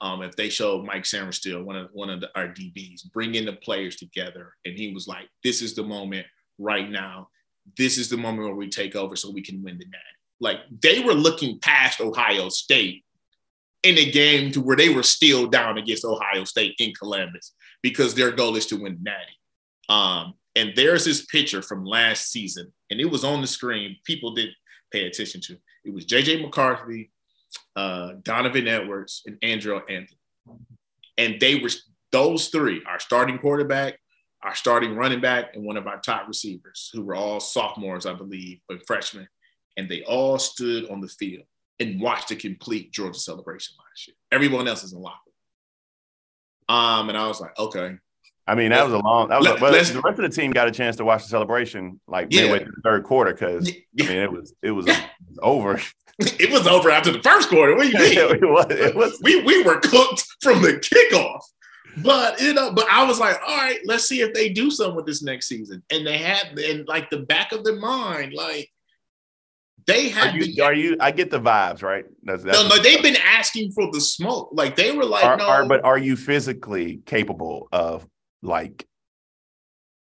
Um, 0.00 0.22
if 0.22 0.36
they 0.36 0.48
showed 0.48 0.84
Mike 0.84 1.02
Sainristil, 1.02 1.64
one 1.64 1.76
of 1.76 1.88
one 1.92 2.10
of 2.10 2.20
the, 2.20 2.30
our 2.36 2.48
DBs, 2.48 3.10
bringing 3.12 3.44
the 3.44 3.54
players 3.54 3.96
together, 3.96 4.54
and 4.64 4.74
he 4.76 4.92
was 4.92 5.08
like, 5.08 5.28
"This 5.42 5.60
is 5.60 5.74
the 5.74 5.82
moment 5.82 6.26
right 6.58 6.88
now. 6.88 7.28
This 7.76 7.98
is 7.98 8.08
the 8.08 8.16
moment 8.16 8.44
where 8.44 8.54
we 8.54 8.68
take 8.68 8.94
over, 8.94 9.16
so 9.16 9.30
we 9.30 9.42
can 9.42 9.62
win 9.62 9.78
the 9.78 9.86
natty." 9.86 10.04
Like 10.40 10.60
they 10.82 11.00
were 11.00 11.14
looking 11.14 11.58
past 11.58 12.00
Ohio 12.00 12.48
State 12.48 13.04
in 13.82 13.98
a 13.98 14.10
game 14.10 14.52
to 14.52 14.60
where 14.60 14.76
they 14.76 14.88
were 14.88 15.02
still 15.02 15.46
down 15.46 15.78
against 15.78 16.04
Ohio 16.04 16.44
State 16.44 16.74
in 16.78 16.92
Columbus 16.94 17.54
because 17.82 18.14
their 18.14 18.32
goal 18.32 18.56
is 18.56 18.66
to 18.66 18.76
win 18.76 18.98
natty. 19.02 19.36
Um, 19.88 20.34
and 20.54 20.72
there's 20.74 21.04
this 21.04 21.24
picture 21.26 21.62
from 21.62 21.84
last 21.84 22.30
season, 22.30 22.72
and 22.90 23.00
it 23.00 23.06
was 23.06 23.24
on 23.24 23.40
the 23.40 23.46
screen. 23.46 23.96
People 24.04 24.34
didn't 24.34 24.56
pay 24.92 25.06
attention 25.06 25.40
to. 25.42 25.56
It 25.84 25.94
was 25.94 26.06
JJ 26.06 26.42
McCarthy, 26.42 27.10
uh, 27.76 28.12
Donovan 28.22 28.68
Edwards, 28.68 29.22
and 29.26 29.38
Andrel 29.40 29.80
Anthony. 29.88 30.18
And 31.16 31.40
they 31.40 31.56
were 31.60 31.70
those 32.12 32.48
three, 32.48 32.82
our 32.88 33.00
starting 33.00 33.38
quarterback, 33.38 33.98
our 34.42 34.54
starting 34.54 34.94
running 34.94 35.20
back, 35.20 35.54
and 35.54 35.64
one 35.64 35.76
of 35.76 35.86
our 35.86 35.98
top 36.00 36.26
receivers, 36.28 36.90
who 36.92 37.02
were 37.02 37.14
all 37.16 37.40
sophomores, 37.40 38.06
I 38.06 38.14
believe, 38.14 38.60
but 38.68 38.86
freshmen. 38.86 39.28
And 39.76 39.88
they 39.88 40.02
all 40.02 40.38
stood 40.38 40.88
on 40.90 41.00
the 41.00 41.08
field 41.08 41.44
and 41.80 42.00
watched 42.00 42.28
the 42.28 42.36
complete 42.36 42.92
Georgia 42.92 43.18
celebration 43.18 43.76
last 43.78 44.08
year. 44.08 44.16
Everyone 44.32 44.66
else 44.66 44.82
is 44.84 44.92
in 44.92 45.00
locker. 45.00 45.18
Um, 46.68 47.08
and 47.08 47.16
I 47.16 47.26
was 47.26 47.40
like, 47.40 47.58
okay, 47.58 47.96
I 48.46 48.54
mean, 48.54 48.70
that 48.70 48.84
was 48.84 48.94
a 48.94 48.98
long. 48.98 49.28
That 49.28 49.38
was. 49.38 49.46
Let- 49.46 49.58
A, 49.58 49.62
well, 49.62 49.72
the 49.72 50.00
rest 50.00 50.18
of 50.18 50.22
the 50.22 50.28
team 50.30 50.52
got 50.52 50.68
a 50.68 50.70
chance 50.70 50.96
to 50.96 51.04
watch 51.04 51.22
the 51.22 51.28
celebration 51.28 52.00
like 52.08 52.28
Yeah. 52.30 52.42
midway 52.42 52.58
through 52.60 52.72
the 52.76 52.82
third 52.82 53.04
quarter 53.04 53.32
because 53.32 53.68
I 53.70 54.02
mean 54.04 54.16
it 54.16 54.32
was 54.32 54.54
it 54.62 54.70
was, 54.70 54.86
it 54.88 54.96
was 55.28 55.38
over. 55.42 55.80
it 56.40 56.50
was 56.50 56.66
over 56.66 56.90
after 56.90 57.12
the 57.12 57.22
first 57.22 57.48
quarter. 57.48 57.76
What 57.76 57.84
do 57.84 57.88
you 57.88 57.98
mean? 57.98 58.18
it 58.18 58.48
was, 58.48 58.66
it 58.70 58.94
was. 58.94 59.18
we 59.22 59.40
we 59.42 59.62
were 59.62 59.78
cooked 59.80 60.24
from 60.42 60.62
the 60.62 60.74
kickoff. 60.74 61.40
But 62.02 62.40
you 62.40 62.54
know, 62.54 62.72
but 62.72 62.86
I 62.90 63.04
was 63.04 63.18
like, 63.18 63.40
all 63.46 63.56
right, 63.56 63.80
let's 63.84 64.04
see 64.04 64.20
if 64.20 64.32
they 64.34 64.48
do 64.48 64.70
something 64.70 64.96
with 64.96 65.06
this 65.06 65.22
next 65.22 65.48
season. 65.48 65.82
And 65.90 66.06
they 66.06 66.18
had 66.18 66.58
in 66.58 66.84
like 66.86 67.10
the 67.10 67.20
back 67.20 67.52
of 67.52 67.64
their 67.64 67.76
mind, 67.76 68.32
like 68.34 68.70
they 69.86 70.08
had. 70.08 70.34
Are 70.34 70.38
you, 70.38 70.62
are 70.62 70.74
you? 70.74 70.96
I 71.00 71.10
get 71.10 71.30
the 71.30 71.40
vibes, 71.40 71.82
right? 71.82 72.04
That's, 72.22 72.42
that's 72.42 72.62
no, 72.62 72.68
no. 72.68 72.82
They've 72.82 73.02
been 73.02 73.16
asking 73.16 73.72
for 73.72 73.90
the 73.92 74.00
smoke. 74.00 74.50
Like 74.52 74.76
they 74.76 74.92
were 74.92 75.04
like, 75.04 75.24
are, 75.24 75.36
no. 75.36 75.48
Are, 75.48 75.66
but 75.66 75.84
are 75.84 75.98
you 75.98 76.16
physically 76.16 77.00
capable 77.06 77.68
of 77.72 78.06
like 78.42 78.86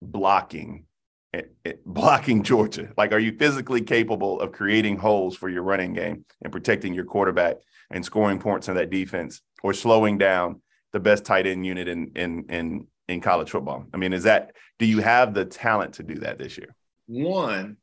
blocking 0.01 0.85
it, 1.35 1.55
it, 1.63 1.85
blocking 1.85 2.43
Georgia? 2.43 2.91
Like, 2.97 3.11
are 3.11 3.19
you 3.19 3.37
physically 3.37 3.81
capable 3.81 4.39
of 4.39 4.51
creating 4.51 4.97
holes 4.97 5.35
for 5.35 5.49
your 5.49 5.63
running 5.63 5.93
game 5.93 6.25
and 6.41 6.51
protecting 6.51 6.93
your 6.93 7.05
quarterback 7.05 7.57
and 7.91 8.03
scoring 8.03 8.39
points 8.39 8.69
on 8.69 8.75
that 8.75 8.89
defense, 8.89 9.41
or 9.63 9.73
slowing 9.73 10.17
down 10.17 10.61
the 10.93 10.99
best 10.99 11.25
tight 11.25 11.45
end 11.45 11.65
unit 11.65 11.87
in 11.87 12.11
in 12.15 12.45
in 12.49 12.87
in 13.07 13.21
college 13.21 13.51
football? 13.51 13.85
I 13.93 13.97
mean, 13.97 14.13
is 14.13 14.23
that 14.23 14.53
do 14.79 14.85
you 14.85 14.99
have 14.99 15.33
the 15.33 15.45
talent 15.45 15.95
to 15.95 16.03
do 16.03 16.15
that 16.15 16.39
this 16.39 16.57
year? 16.57 16.75
One, 17.07 17.77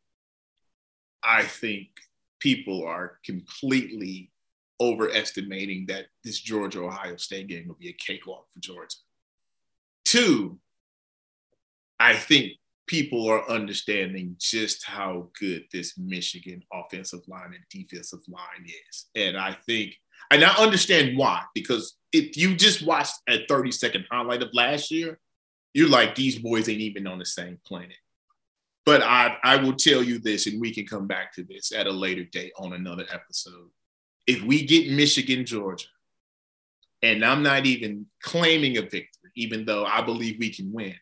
I 1.23 1.43
think 1.45 1.89
people 2.41 2.85
are 2.85 3.19
completely 3.25 4.31
overestimating 4.81 5.87
that 5.87 6.07
this 6.25 6.41
Georgia 6.41 6.81
Ohio 6.81 7.17
State 7.17 7.47
game 7.47 7.69
will 7.69 7.77
be 7.79 7.91
a 7.91 7.93
cakewalk 7.93 8.47
for 8.53 8.59
Georgia. 8.59 8.97
Two, 10.05 10.59
I 12.01 12.15
think 12.15 12.55
people 12.87 13.29
are 13.29 13.49
understanding 13.49 14.37
just 14.39 14.85
how 14.85 15.29
good 15.39 15.65
this 15.73 15.97
Michigan 15.97 16.63
offensive 16.73 17.27
line 17.29 17.55
and 17.55 17.65
defensive 17.71 18.21
line 18.29 18.67
is. 18.67 19.07
And 19.15 19.37
I 19.37 19.57
think, 19.67 19.95
and 20.31 20.45
I 20.45 20.55
understand 20.57 21.17
why, 21.17 21.43
because 21.55 21.97
if 22.13 22.37
you 22.37 22.55
just 22.57 22.85
watched 22.85 23.15
a 23.29 23.47
30 23.47 23.73
second 23.73 24.07
highlight 24.11 24.43
of 24.43 24.51
last 24.53 24.91
year, 24.91 25.19
you're 25.75 25.89
like, 25.89 26.15
these 26.15 26.39
boys 26.39 26.69
ain't 26.69 26.81
even 26.81 27.07
on 27.07 27.19
the 27.19 27.25
same 27.25 27.59
planet. 27.65 27.97
But 28.85 29.03
I, 29.03 29.37
I 29.43 29.57
will 29.57 29.75
tell 29.75 30.03
you 30.03 30.19
this, 30.19 30.47
and 30.47 30.61
we 30.61 30.75
can 30.75 30.87
come 30.87 31.07
back 31.07 31.33
to 31.35 31.45
this 31.45 31.73
at 31.73 31.87
a 31.87 31.93
later 31.93 32.25
date 32.25 32.53
on 32.59 32.73
another 32.73 33.07
episode. 33.13 33.71
If 34.27 34.43
we 34.43 34.67
get 34.67 34.91
Michigan, 34.91 35.47
Georgia, 35.47 35.87
and 37.03 37.25
I'm 37.25 37.43
not 37.43 37.67
even 37.67 38.07
claiming 38.23 38.77
a 38.77 38.83
victory, 38.83 39.31
even 39.37 39.65
though 39.65 39.85
I 39.85 40.03
believe 40.03 40.37
we 40.39 40.53
can 40.53 40.73
win, 40.73 40.95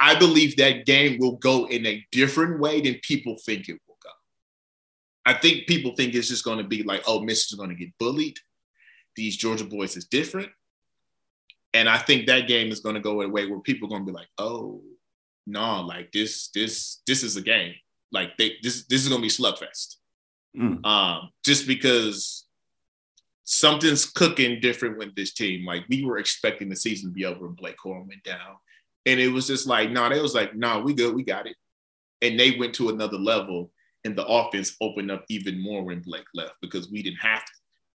I 0.00 0.18
believe 0.18 0.56
that 0.56 0.86
game 0.86 1.18
will 1.18 1.36
go 1.36 1.66
in 1.66 1.84
a 1.84 2.04
different 2.10 2.58
way 2.58 2.80
than 2.80 2.98
people 3.02 3.36
think 3.44 3.68
it 3.68 3.78
will 3.86 3.98
go. 4.02 4.10
I 5.26 5.34
think 5.34 5.66
people 5.66 5.94
think 5.94 6.14
it's 6.14 6.28
just 6.28 6.44
going 6.44 6.58
to 6.58 6.64
be 6.64 6.82
like, 6.82 7.02
oh, 7.06 7.20
Michigan's 7.20 7.58
going 7.58 7.68
to 7.68 7.76
get 7.76 7.96
bullied. 7.98 8.38
These 9.14 9.36
Georgia 9.36 9.64
boys 9.64 9.96
is 9.96 10.06
different. 10.06 10.48
And 11.74 11.88
I 11.88 11.98
think 11.98 12.26
that 12.26 12.48
game 12.48 12.72
is 12.72 12.80
going 12.80 12.94
to 12.94 13.00
go 13.00 13.20
in 13.20 13.28
a 13.28 13.32
way 13.32 13.46
where 13.46 13.60
people 13.60 13.86
are 13.86 13.90
going 13.90 14.06
to 14.06 14.10
be 14.10 14.16
like, 14.16 14.28
oh, 14.38 14.82
no, 15.46 15.82
like 15.82 16.10
this, 16.12 16.48
this, 16.48 17.02
this 17.06 17.22
is 17.22 17.36
a 17.36 17.42
game. 17.42 17.74
Like 18.10 18.36
they, 18.38 18.54
this, 18.62 18.86
this 18.86 19.02
is 19.02 19.08
going 19.08 19.20
to 19.20 19.22
be 19.22 19.28
slugfest. 19.28 19.96
Mm. 20.58 20.84
Um, 20.84 21.30
just 21.44 21.66
because 21.68 22.46
something's 23.44 24.06
cooking 24.06 24.60
different 24.60 24.96
with 24.96 25.14
this 25.14 25.34
team. 25.34 25.66
Like 25.66 25.84
we 25.88 26.04
were 26.04 26.18
expecting 26.18 26.68
the 26.68 26.76
season 26.76 27.10
to 27.10 27.14
be 27.14 27.26
over 27.26 27.46
when 27.46 27.54
Blake 27.54 27.76
Corum 27.84 28.08
went 28.08 28.24
down. 28.24 28.56
And 29.06 29.18
it 29.18 29.28
was 29.28 29.46
just 29.46 29.66
like, 29.66 29.90
no, 29.90 30.02
nah, 30.02 30.08
they 30.10 30.20
was 30.20 30.34
like, 30.34 30.54
no, 30.54 30.78
nah, 30.78 30.80
we 30.80 30.94
good, 30.94 31.14
we 31.14 31.24
got 31.24 31.46
it. 31.46 31.56
And 32.22 32.38
they 32.38 32.56
went 32.58 32.74
to 32.74 32.90
another 32.90 33.16
level, 33.16 33.70
and 34.04 34.16
the 34.16 34.26
offense 34.26 34.76
opened 34.80 35.10
up 35.10 35.24
even 35.28 35.60
more 35.60 35.82
when 35.82 36.00
Blake 36.00 36.26
left 36.34 36.56
because 36.60 36.90
we 36.90 37.02
didn't 37.02 37.20
have 37.20 37.44
to. 37.44 37.52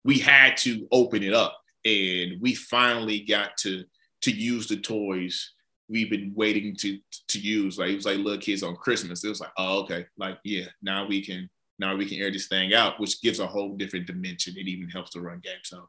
We 0.04 0.18
had 0.18 0.56
to 0.58 0.86
open 0.92 1.22
it 1.22 1.34
up, 1.34 1.58
and 1.84 2.40
we 2.40 2.54
finally 2.54 3.20
got 3.20 3.56
to 3.58 3.84
to 4.22 4.30
use 4.30 4.68
the 4.68 4.76
toys 4.76 5.52
we've 5.88 6.10
been 6.10 6.32
waiting 6.34 6.74
to 6.76 6.98
to 7.28 7.38
use. 7.38 7.78
Like 7.78 7.90
it 7.90 7.96
was 7.96 8.06
like 8.06 8.18
little 8.18 8.40
kids 8.40 8.62
on 8.62 8.74
Christmas. 8.76 9.22
It 9.22 9.28
was 9.28 9.40
like, 9.40 9.52
oh, 9.58 9.80
okay, 9.82 10.06
like 10.16 10.38
yeah, 10.44 10.66
now 10.82 11.06
we 11.06 11.24
can 11.24 11.48
now 11.78 11.94
we 11.94 12.06
can 12.06 12.18
air 12.18 12.30
this 12.30 12.48
thing 12.48 12.74
out, 12.74 12.98
which 12.98 13.20
gives 13.22 13.40
a 13.40 13.46
whole 13.46 13.76
different 13.76 14.06
dimension. 14.06 14.54
It 14.56 14.68
even 14.68 14.88
helps 14.88 15.12
the 15.12 15.20
run 15.20 15.40
game. 15.42 15.60
So, 15.64 15.88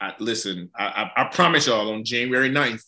I, 0.00 0.14
listen, 0.18 0.70
I, 0.74 1.10
I, 1.16 1.22
I 1.22 1.24
promise 1.24 1.66
y'all 1.66 1.92
on 1.92 2.04
January 2.04 2.50
9th, 2.50 2.82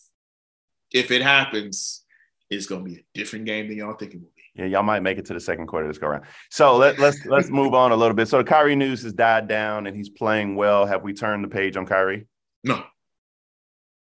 if 0.92 1.10
it 1.10 1.22
happens, 1.22 2.04
it's 2.50 2.66
gonna 2.66 2.84
be 2.84 2.96
a 2.96 3.04
different 3.14 3.44
game 3.44 3.68
than 3.68 3.78
y'all 3.78 3.94
think 3.94 4.14
it 4.14 4.20
will 4.20 4.30
be. 4.34 4.42
Yeah, 4.54 4.66
y'all 4.66 4.82
might 4.82 5.00
make 5.00 5.18
it 5.18 5.26
to 5.26 5.34
the 5.34 5.40
second 5.40 5.66
quarter 5.66 5.86
this 5.86 5.98
go 5.98 6.08
around. 6.08 6.24
So 6.50 6.76
let, 6.76 6.98
let's 6.98 7.24
let's 7.26 7.48
move 7.48 7.74
on 7.74 7.92
a 7.92 7.96
little 7.96 8.14
bit. 8.14 8.28
So 8.28 8.38
the 8.38 8.44
Kyrie 8.44 8.74
news 8.74 9.02
has 9.02 9.12
died 9.12 9.46
down 9.46 9.86
and 9.86 9.96
he's 9.96 10.08
playing 10.08 10.56
well. 10.56 10.84
Have 10.84 11.02
we 11.02 11.12
turned 11.12 11.44
the 11.44 11.48
page 11.48 11.76
on 11.76 11.86
Kyrie? 11.86 12.26
No. 12.64 12.82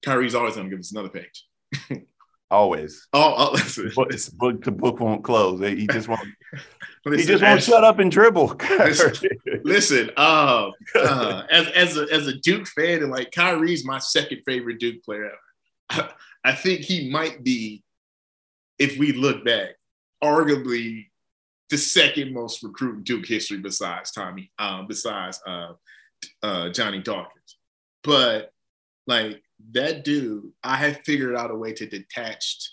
Kyrie's 0.05 0.35
always 0.35 0.57
gonna 0.57 0.69
give 0.69 0.79
us 0.79 0.93
another 0.93 1.09
page. 1.09 1.45
always. 2.51 3.09
Oh, 3.13 3.35
oh 3.37 3.51
listen, 3.53 3.91
book, 3.95 4.11
book 4.35 4.63
to 4.63 4.71
book 4.71 5.01
won't 5.01 5.25
close. 5.25 5.61
He 5.61 5.87
just 5.89 6.07
won't. 6.07 6.21
listen, 7.05 7.19
he 7.19 7.25
just 7.27 7.43
won't 7.43 7.59
as, 7.59 7.65
shut 7.65 7.83
up 7.83 7.99
and 7.99 8.11
dribble. 8.11 8.57
listen, 8.79 9.29
listen 9.65 10.11
uh, 10.17 10.71
uh, 10.95 11.43
as 11.51 11.67
as 11.69 11.97
a 11.97 12.07
as 12.13 12.27
a 12.29 12.35
Duke 12.35 12.69
fan 12.69 13.03
and 13.03 13.11
like 13.11 13.33
Kyrie's 13.33 13.85
my 13.85 13.99
second 13.99 14.43
favorite 14.47 14.79
Duke 14.79 15.03
player 15.03 15.33
ever. 15.91 16.11
I 16.49 16.55
think 16.55 16.81
he 16.81 17.11
might 17.11 17.45
be, 17.45 17.85
if 18.79 18.99
we 18.99 19.13
look 19.13 19.45
back, 19.45 19.73
arguably 20.25 21.09
the 21.69 21.77
second 21.77 22.33
most 22.33 22.63
recruiting 22.63 23.03
Duke 23.03 23.27
history 23.27 23.59
besides 23.59 24.13
Tommy, 24.13 24.51
um, 24.59 24.87
besides 24.87 25.39
uh, 25.47 25.73
uh, 26.43 26.71
Johnny 26.71 27.03
Dawkins. 27.03 27.59
But 28.03 28.51
like 29.07 29.43
that 29.73 30.05
dude, 30.05 30.51
I 30.65 30.77
have 30.77 31.01
figured 31.05 31.37
out 31.37 31.51
a 31.51 31.55
way 31.55 31.75
to 31.75 31.87
detach 31.87 32.73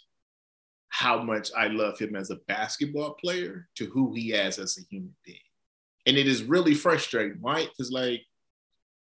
how 0.88 1.22
much 1.22 1.52
I 1.54 1.68
love 1.68 2.00
him 2.00 2.16
as 2.16 2.30
a 2.30 2.40
basketball 2.48 3.16
player 3.16 3.68
to 3.76 3.88
who 3.88 4.14
he 4.14 4.32
is 4.32 4.58
as 4.58 4.78
a 4.78 4.88
human 4.90 5.14
being. 5.26 5.38
And 6.06 6.16
it 6.16 6.30
is 6.30 6.44
really 6.44 6.76
frustrating, 6.76 7.42
right? 7.42 7.68
Because 7.68 7.92
like 7.92 8.22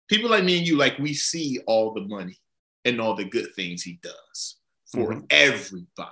people 0.08 0.30
like 0.30 0.42
me 0.42 0.58
and 0.58 0.66
you, 0.66 0.76
like 0.76 0.98
we 0.98 1.14
see 1.14 1.60
all 1.68 1.94
the 1.94 2.08
money 2.08 2.38
and 2.84 3.00
all 3.00 3.14
the 3.14 3.24
good 3.24 3.54
things 3.54 3.84
he 3.84 4.00
does 4.02 4.56
for 4.94 5.12
mm-hmm. 5.12 5.24
everybody. 5.30 6.10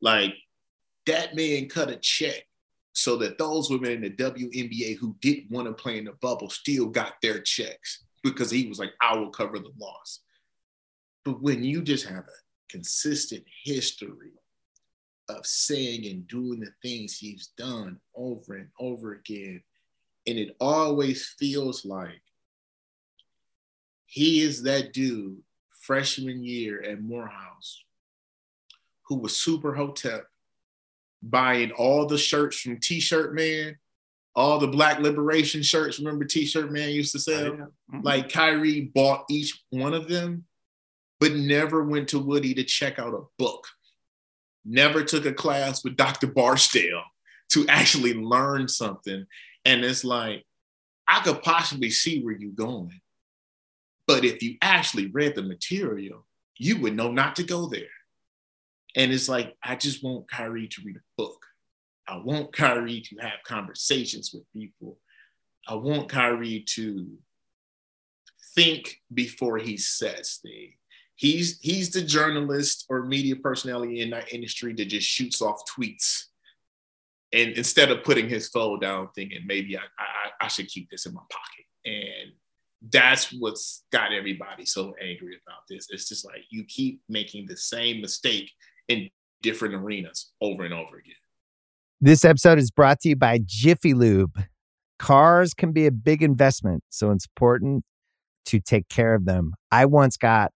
Like 0.00 0.34
that 1.06 1.36
man 1.36 1.68
cut 1.68 1.90
a 1.90 1.96
check 1.96 2.42
so 2.92 3.16
that 3.16 3.38
those 3.38 3.70
women 3.70 3.92
in 3.92 4.00
the 4.02 4.10
WNBA 4.10 4.96
who 4.96 5.16
didn't 5.20 5.50
want 5.50 5.68
to 5.68 5.74
play 5.74 5.98
in 5.98 6.06
the 6.06 6.14
bubble 6.22 6.48
still 6.48 6.86
got 6.86 7.14
their 7.20 7.40
checks 7.40 8.04
because 8.22 8.50
he 8.50 8.66
was 8.66 8.78
like, 8.78 8.92
I 9.00 9.16
will 9.16 9.30
cover 9.30 9.58
the 9.58 9.72
loss. 9.78 10.20
But 11.24 11.42
when 11.42 11.62
you 11.62 11.82
just 11.82 12.06
have 12.06 12.24
a 12.24 12.70
consistent 12.70 13.44
history 13.64 14.32
of 15.28 15.44
saying 15.44 16.06
and 16.06 16.26
doing 16.26 16.60
the 16.60 16.70
things 16.82 17.18
he's 17.18 17.50
done 17.58 17.98
over 18.14 18.54
and 18.54 18.68
over 18.80 19.12
again, 19.12 19.62
and 20.26 20.38
it 20.38 20.56
always 20.58 21.34
feels 21.38 21.84
like 21.84 22.22
he 24.06 24.40
is 24.40 24.62
that 24.62 24.92
dude 24.92 25.38
freshman 25.86 26.42
year 26.42 26.82
at 26.82 27.00
Morehouse 27.00 27.82
who 29.08 29.16
was 29.16 29.36
super 29.36 29.74
hotep 29.74 30.26
buying 31.22 31.70
all 31.72 32.06
the 32.06 32.18
shirts 32.18 32.60
from 32.60 32.80
T-shirt 32.80 33.34
Man, 33.34 33.76
all 34.34 34.58
the 34.58 34.66
Black 34.66 34.98
Liberation 34.98 35.62
shirts. 35.62 35.98
Remember 35.98 36.24
T-shirt 36.24 36.70
Man 36.72 36.90
used 36.90 37.12
to 37.12 37.18
sell? 37.18 37.46
Oh, 37.46 37.50
mm-hmm. 37.50 38.00
Like 38.02 38.30
Kyrie 38.30 38.92
bought 38.94 39.24
each 39.30 39.62
one 39.70 39.94
of 39.94 40.08
them, 40.08 40.44
but 41.20 41.32
never 41.32 41.84
went 41.84 42.08
to 42.08 42.18
Woody 42.18 42.54
to 42.54 42.64
check 42.64 42.98
out 42.98 43.14
a 43.14 43.22
book. 43.38 43.66
Never 44.64 45.04
took 45.04 45.24
a 45.24 45.32
class 45.32 45.84
with 45.84 45.96
Dr. 45.96 46.26
Barstow 46.26 47.02
to 47.50 47.66
actually 47.68 48.14
learn 48.14 48.66
something. 48.66 49.24
And 49.64 49.84
it's 49.84 50.04
like, 50.04 50.44
I 51.08 51.20
could 51.20 51.42
possibly 51.42 51.90
see 51.90 52.22
where 52.22 52.36
you're 52.36 52.50
going. 52.50 53.00
But 54.06 54.24
if 54.24 54.42
you 54.42 54.56
actually 54.62 55.08
read 55.08 55.34
the 55.34 55.42
material, 55.42 56.26
you 56.58 56.80
would 56.80 56.96
know 56.96 57.10
not 57.10 57.36
to 57.36 57.42
go 57.42 57.66
there. 57.66 57.82
And 58.94 59.12
it's 59.12 59.28
like, 59.28 59.54
I 59.62 59.76
just 59.76 60.02
want 60.02 60.30
Kyrie 60.30 60.68
to 60.68 60.82
read 60.84 60.96
a 60.96 61.00
book. 61.16 61.44
I 62.08 62.16
want 62.18 62.52
Kyrie 62.52 63.02
to 63.02 63.16
have 63.16 63.42
conversations 63.44 64.32
with 64.32 64.50
people. 64.52 64.98
I 65.68 65.74
want 65.74 66.08
Kyrie 66.08 66.64
to 66.74 67.06
think 68.54 69.02
before 69.12 69.58
he 69.58 69.76
says 69.76 70.38
things. 70.42 70.74
He's 71.16 71.58
he's 71.60 71.90
the 71.90 72.02
journalist 72.02 72.84
or 72.90 73.06
media 73.06 73.36
personality 73.36 74.02
in 74.02 74.10
that 74.10 74.32
industry 74.32 74.74
that 74.74 74.84
just 74.86 75.08
shoots 75.08 75.40
off 75.40 75.62
tweets. 75.66 76.24
And 77.32 77.52
instead 77.52 77.90
of 77.90 78.04
putting 78.04 78.28
his 78.28 78.48
phone 78.48 78.80
down, 78.80 79.08
thinking 79.14 79.40
maybe 79.46 79.76
I, 79.76 79.80
I, 79.98 80.44
I 80.44 80.48
should 80.48 80.68
keep 80.68 80.90
this 80.90 81.06
in 81.06 81.14
my 81.14 81.22
pocket. 81.30 81.64
And 81.84 82.32
that's 82.90 83.32
what's 83.32 83.84
got 83.92 84.12
everybody 84.12 84.64
so 84.64 84.94
angry 85.00 85.36
about 85.46 85.62
this. 85.68 85.86
It's 85.90 86.08
just 86.08 86.24
like 86.24 86.42
you 86.50 86.64
keep 86.66 87.00
making 87.08 87.46
the 87.46 87.56
same 87.56 88.00
mistake 88.00 88.50
in 88.88 89.08
different 89.42 89.74
arenas 89.74 90.32
over 90.40 90.64
and 90.64 90.74
over 90.74 90.96
again. 90.96 91.14
This 92.00 92.24
episode 92.24 92.58
is 92.58 92.70
brought 92.70 93.00
to 93.00 93.10
you 93.10 93.16
by 93.16 93.40
Jiffy 93.44 93.94
Lube. 93.94 94.38
Cars 94.98 95.54
can 95.54 95.72
be 95.72 95.86
a 95.86 95.90
big 95.90 96.22
investment, 96.22 96.84
so 96.90 97.10
it's 97.10 97.26
important 97.26 97.84
to 98.46 98.60
take 98.60 98.88
care 98.88 99.14
of 99.14 99.24
them. 99.24 99.52
I 99.70 99.86
once 99.86 100.16
got 100.16 100.52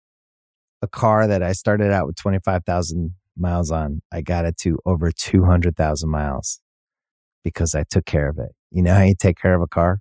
a 0.83 0.89
car 0.89 1.27
that 1.27 1.43
I 1.43 1.53
started 1.53 1.93
out 1.93 2.07
with 2.07 2.17
25,000 2.17 3.15
miles 3.37 3.71
on. 3.71 4.01
I 4.13 4.21
got 4.21 4.45
it 4.45 4.57
to 4.59 4.79
over 4.85 5.11
200,000 5.11 6.09
miles 6.09 6.61
because 7.43 7.75
I 7.75 7.85
took 7.91 8.05
care 8.05 8.29
of 8.29 8.39
it. 8.39 8.53
You 8.71 8.83
know 8.83 8.95
how 8.95 9.03
you 9.03 9.15
take 9.19 9.39
care 9.41 9.55
of 9.55 9.63
a 9.63 9.67
car? 9.67 10.01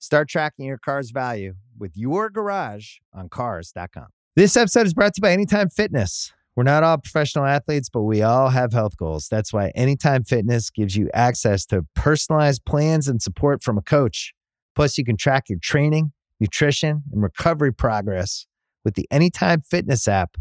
Start 0.00 0.30
tracking 0.30 0.64
your 0.64 0.78
car's 0.78 1.10
value 1.10 1.54
with 1.78 1.92
your 1.94 2.30
garage 2.30 2.96
on 3.12 3.28
Cars.com. 3.28 4.06
This 4.34 4.56
episode 4.56 4.86
is 4.86 4.94
brought 4.94 5.14
to 5.14 5.18
you 5.18 5.22
by 5.22 5.32
Anytime 5.32 5.68
Fitness. 5.68 6.32
We're 6.56 6.64
not 6.64 6.82
all 6.82 6.96
professional 6.96 7.44
athletes, 7.44 7.90
but 7.90 8.02
we 8.02 8.22
all 8.22 8.48
have 8.48 8.72
health 8.72 8.96
goals. 8.96 9.28
That's 9.30 9.52
why 9.52 9.68
Anytime 9.74 10.24
Fitness 10.24 10.70
gives 10.70 10.96
you 10.96 11.10
access 11.12 11.66
to 11.66 11.86
personalized 11.94 12.64
plans 12.64 13.08
and 13.08 13.20
support 13.20 13.62
from 13.62 13.76
a 13.76 13.82
coach. 13.82 14.32
Plus, 14.74 14.96
you 14.96 15.04
can 15.04 15.18
track 15.18 15.50
your 15.50 15.58
training, 15.62 16.12
nutrition, 16.40 17.02
and 17.12 17.22
recovery 17.22 17.72
progress 17.72 18.46
with 18.86 18.94
the 18.94 19.06
Anytime 19.10 19.60
Fitness 19.60 20.08
app, 20.08 20.38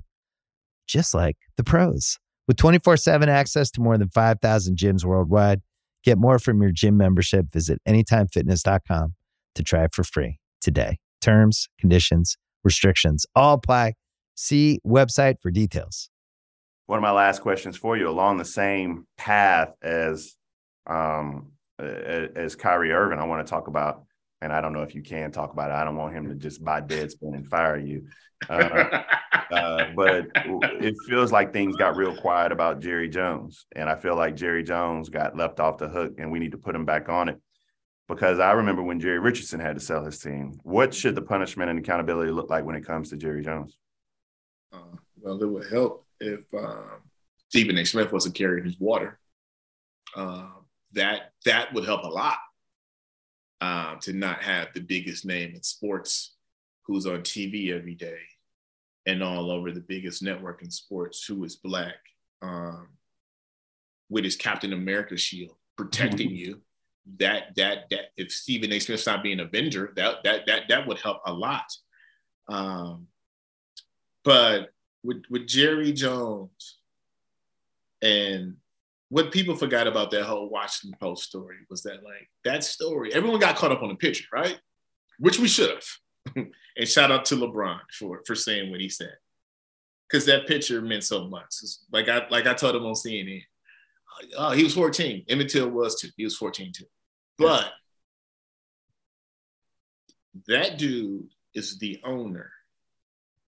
just 0.88 1.14
like 1.14 1.36
the 1.58 1.66
pros. 1.66 2.18
With 2.48 2.56
24 2.56 2.96
7 2.96 3.28
access 3.28 3.70
to 3.72 3.82
more 3.82 3.98
than 3.98 4.08
5,000 4.08 4.78
gyms 4.78 5.04
worldwide, 5.04 5.62
get 6.04 6.18
more 6.18 6.40
from 6.40 6.62
your 6.62 6.72
gym 6.72 6.96
membership. 6.96 7.52
Visit 7.52 7.82
AnytimeFitness.com 7.86 9.16
to 9.56 9.64
try 9.64 9.84
it 9.84 9.94
for 9.94 10.04
free 10.04 10.40
today. 10.62 10.98
Terms, 11.22 11.68
conditions, 11.80 12.38
restrictions 12.64 13.26
all 13.36 13.54
apply. 13.54 13.94
See 14.36 14.80
website 14.86 15.36
for 15.42 15.52
details. 15.52 16.10
One 16.86 16.98
of 16.98 17.04
my 17.04 17.12
last 17.12 17.42
questions 17.42 17.78
for 17.78 17.98
you, 17.98 18.10
along 18.10 18.38
the 18.38 18.46
same 18.46 19.06
path 19.18 19.70
as 19.82 20.36
um, 20.88 21.52
as 21.78 22.56
Kyrie 22.56 22.92
Irving, 22.92 23.20
I 23.20 23.26
want 23.26 23.46
to 23.46 23.50
talk 23.50 23.68
about, 23.68 24.04
and 24.42 24.52
I 24.52 24.60
don't 24.60 24.74
know 24.74 24.82
if 24.82 24.96
you 24.96 25.04
can 25.04 25.32
talk 25.32 25.54
about 25.54 25.70
it. 25.70 25.76
I 25.76 25.84
don't 25.84 25.96
want 25.96 26.16
him 26.16 26.30
to 26.30 26.36
just 26.36 26.64
buy 26.64 26.82
Deadspin 26.82 27.36
and 27.36 27.48
fire 27.48 27.78
you. 27.78 28.08
Uh, 28.50 29.04
uh, 29.52 29.86
but 29.96 30.28
it 30.36 30.96
feels 31.08 31.32
like 31.32 31.54
things 31.54 31.76
got 31.76 31.96
real 31.96 32.16
quiet 32.16 32.52
about 32.52 32.80
Jerry 32.80 33.10
Jones, 33.10 33.66
and 33.76 33.90
I 33.90 33.96
feel 33.96 34.16
like 34.16 34.36
Jerry 34.36 34.64
Jones 34.64 35.10
got 35.10 35.38
left 35.38 35.60
off 35.60 35.78
the 35.78 35.90
hook, 35.90 36.14
and 36.18 36.32
we 36.32 36.40
need 36.40 36.54
to 36.54 36.58
put 36.58 36.76
him 36.76 36.86
back 36.86 37.08
on 37.08 37.30
it 37.30 37.40
because 38.10 38.40
I 38.40 38.52
remember 38.54 38.82
when 38.82 39.00
Jerry 39.00 39.20
Richardson 39.20 39.60
had 39.60 39.76
to 39.76 39.80
sell 39.80 40.04
his 40.04 40.20
team. 40.20 40.60
What 40.64 40.94
should 40.94 41.14
the 41.14 41.22
punishment 41.22 41.70
and 41.70 41.78
accountability 41.78 42.32
look 42.32 42.50
like 42.50 42.66
when 42.66 42.76
it 42.76 42.86
comes 42.86 43.12
to 43.12 43.18
Jerry 43.18 43.44
Jones? 43.44 43.78
Uh, 44.74 44.98
well, 45.22 45.42
it 45.42 45.46
would 45.46 45.72
help 45.72 46.08
if 46.20 46.42
um, 46.58 47.04
Stephen 47.50 47.78
A. 47.78 47.86
Smith 47.86 48.12
wasn't 48.12 48.36
carrying 48.36 48.66
his 48.66 48.80
water. 48.80 49.20
Uh, 50.16 50.48
that 50.94 51.34
that 51.46 51.72
would 51.74 51.86
help 51.86 52.04
a 52.04 52.08
lot 52.08 52.40
uh, 53.62 53.96
to 53.98 54.12
not 54.12 54.42
have 54.42 54.70
the 54.74 54.82
biggest 54.82 55.24
name 55.24 55.54
in 55.54 55.62
sports 55.62 56.36
who's 56.84 57.06
on 57.06 57.22
TV 57.22 57.72
every 57.72 57.94
day 57.94 58.18
and 59.06 59.22
all 59.22 59.52
over 59.52 59.72
the 59.72 59.82
biggest 59.82 60.24
network 60.24 60.64
in 60.64 60.72
sports 60.72 61.24
who 61.24 61.44
is 61.44 61.56
black 61.56 61.98
um, 62.42 62.88
with 64.10 64.24
his 64.24 64.36
Captain 64.36 64.74
America 64.74 65.16
shield 65.16 65.56
protecting 65.78 66.30
you. 66.36 66.62
That 67.18 67.56
that 67.56 67.90
that 67.90 68.12
if 68.18 68.32
Stephen 68.32 68.72
A. 68.72 68.80
Smith 68.80 69.06
not 69.06 69.24
being 69.24 69.40
Avenger, 69.40 69.94
that 69.96 70.24
that 70.24 70.46
that 70.46 70.64
that 70.70 70.88
would 70.88 71.00
help 71.00 71.22
a 71.26 71.34
lot. 71.34 71.66
Um, 72.48 73.08
but 74.24 74.70
with 75.04 75.24
with 75.30 75.48
Jerry 75.48 75.92
Jones 75.94 76.80
and 78.02 78.56
what 79.10 79.32
people 79.32 79.56
forgot 79.56 79.88
about 79.88 80.12
that 80.12 80.24
whole 80.24 80.50
Washington 80.50 80.98
Post 81.00 81.24
story 81.24 81.58
was 81.70 81.82
that 81.84 82.04
like 82.04 82.30
that 82.46 82.64
story, 82.64 83.14
everyone 83.14 83.40
got 83.40 83.56
caught 83.56 83.72
up 83.72 83.82
on 83.82 83.90
the 83.90 83.96
picture, 83.96 84.26
right? 84.32 84.60
Which 85.18 85.40
we 85.40 85.48
should 85.48 85.72
have. 85.72 86.46
and 86.78 86.88
shout 86.88 87.12
out 87.12 87.26
to 87.26 87.36
LeBron 87.36 87.80
for 87.98 88.22
for 88.26 88.36
saying 88.36 88.70
what 88.70 88.80
he 88.80 88.90
said. 88.90 89.16
Cause 90.12 90.26
that 90.26 90.48
picture 90.48 90.82
meant 90.82 91.04
so 91.04 91.28
much. 91.28 91.54
Like 91.92 92.10
I 92.10 92.28
like 92.30 92.48
I 92.48 92.54
told 92.54 92.76
him 92.76 92.86
on 92.86 92.94
CNN. 92.94 93.44
Oh, 94.38 94.52
he 94.52 94.64
was 94.64 94.74
14. 94.74 95.26
Emmett 95.30 95.50
Till 95.50 95.70
was 95.70 96.00
too. 96.00 96.10
He 96.18 96.24
was 96.24 96.36
14 96.36 96.74
too. 96.74 96.86
But 97.40 97.72
that 100.48 100.78
dude 100.78 101.30
is 101.54 101.80
the 101.80 102.00
owner 102.04 102.52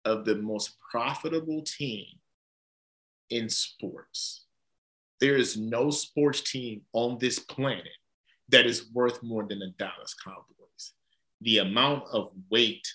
of 0.05 0.23
the 0.23 0.35
most 0.35 0.75
profitable 0.91 1.63
team 1.63 2.05
in 3.29 3.49
sports. 3.49 4.45
There 5.19 5.35
is 5.35 5.57
no 5.57 5.89
sports 5.89 6.41
team 6.41 6.81
on 6.93 7.17
this 7.19 7.39
planet 7.39 7.97
that 8.49 8.65
is 8.65 8.91
worth 8.93 9.21
more 9.23 9.43
than 9.43 9.59
the 9.59 9.73
Dallas 9.77 10.13
Cowboys. 10.13 10.93
The 11.41 11.59
amount 11.59 12.03
of 12.11 12.31
weight 12.49 12.87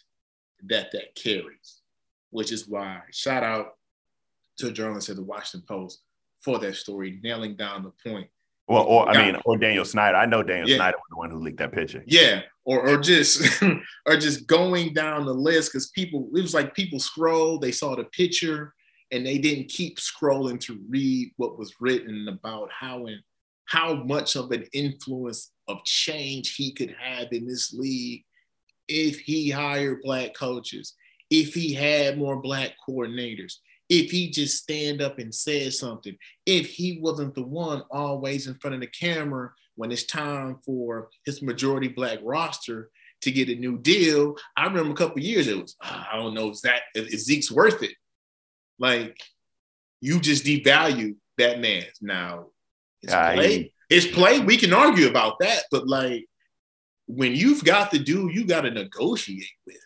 that 0.65 0.93
that 0.93 1.15
carries, 1.15 1.81
which 2.31 2.53
is 2.53 2.69
why 2.69 3.01
shout 3.11 3.43
out 3.43 3.75
to 4.59 4.69
a 4.69 4.73
journalist 4.73 5.09
at 5.09 5.17
the 5.17 5.23
Washington 5.23 5.67
Post 5.67 6.01
for 6.41 6.59
that 6.59 6.77
story, 6.77 7.19
nailing 7.23 7.57
down 7.57 7.83
the 7.83 8.11
point 8.11 8.29
well, 8.69 8.85
or 8.85 9.09
I 9.09 9.27
mean, 9.27 9.41
or 9.45 9.57
Daniel 9.57 9.85
Snyder. 9.85 10.17
I 10.17 10.27
know 10.27 10.43
Daniel 10.43 10.69
yeah. 10.69 10.77
Snyder 10.77 10.97
was 10.97 11.07
the 11.11 11.17
one 11.17 11.31
who 11.31 11.39
leaked 11.39 11.59
that 11.59 11.73
picture. 11.73 12.03
Yeah, 12.07 12.43
or 12.65 12.89
or 12.89 12.97
just 12.99 13.63
or 14.07 14.17
just 14.17 14.47
going 14.47 14.93
down 14.93 15.25
the 15.25 15.35
list 15.35 15.73
because 15.73 15.91
people 15.91 16.29
it 16.35 16.43
was 16.43 16.55
like 16.55 16.75
people 16.75 16.99
scroll, 16.99 17.59
they 17.59 17.73
saw 17.73 17.95
the 17.95 18.05
picture, 18.05 18.75
and 19.13 19.25
they 19.25 19.39
didn't 19.39 19.69
keep 19.69 19.99
scrolling 19.99 20.61
to 20.61 20.81
read 20.89 21.33
what 21.37 21.59
was 21.59 21.75
written 21.81 22.29
about 22.29 22.71
how 22.73 23.07
and 23.07 23.21
how 23.67 23.95
much 23.95 24.37
of 24.37 24.51
an 24.53 24.65
influence 24.73 25.53
of 25.69 25.85
change 25.85 26.55
he 26.55 26.73
could 26.73 26.95
have 27.01 27.33
in 27.33 27.47
this 27.47 27.73
league 27.73 28.25
if 28.89 29.19
he 29.19 29.51
hired 29.51 30.03
black 30.03 30.35
coaches, 30.35 30.95
if 31.31 31.55
he 31.55 31.73
had 31.73 32.19
more 32.19 32.41
black 32.41 32.73
coordinators, 32.89 33.57
if 33.89 34.11
he 34.11 34.31
just 34.31 34.63
stand 34.63 35.01
up 35.01 35.19
and 35.19 35.35
said 35.35 35.73
something, 35.73 36.17
if 36.45 36.71
he 36.71 36.99
wasn't 37.01 37.35
the 37.35 37.43
one 37.43 37.83
always 37.91 38.47
in 38.47 38.55
front 38.57 38.75
of 38.75 38.81
the 38.81 38.87
camera 38.87 39.51
when 39.77 39.93
it's 39.93 40.05
time 40.05 40.59
for 40.65 41.09
his 41.25 41.43
majority 41.43 41.89
black 41.89 42.19
roster 42.23 42.91
to 43.23 43.31
get 43.31 43.49
a 43.49 43.55
new 43.55 43.79
deal. 43.79 44.37
I 44.57 44.65
remember 44.65 44.93
a 44.93 44.97
couple 44.97 45.21
years 45.21 45.47
it 45.47 45.61
was 45.61 45.77
ah, 45.83 46.09
I 46.13 46.17
don't 46.17 46.35
know 46.35 46.51
is 46.51 46.63
that 46.63 46.83
is 46.95 47.25
Zeke's 47.25 47.51
worth 47.51 47.83
it? 47.83 47.95
Like 48.79 49.19
you 50.01 50.21
just 50.21 50.45
devalue 50.45 51.17
that 51.39 51.61
man. 51.61 51.85
Now 52.01 52.47
his 53.03 53.13
uh, 53.13 53.33
play, 53.35 53.73
his 53.89 54.07
play, 54.07 54.41
we 54.41 54.57
can 54.57 54.73
argue 54.73 55.09
about 55.09 55.39
that, 55.41 55.65
but 55.71 55.87
like 55.87 56.27
when 57.07 57.35
you've 57.35 57.65
got 57.65 57.91
the 57.91 57.99
dude 57.99 58.35
you 58.35 58.45
got 58.45 58.63
to 58.63 58.71
negotiate 58.71 59.47
with 59.67 59.77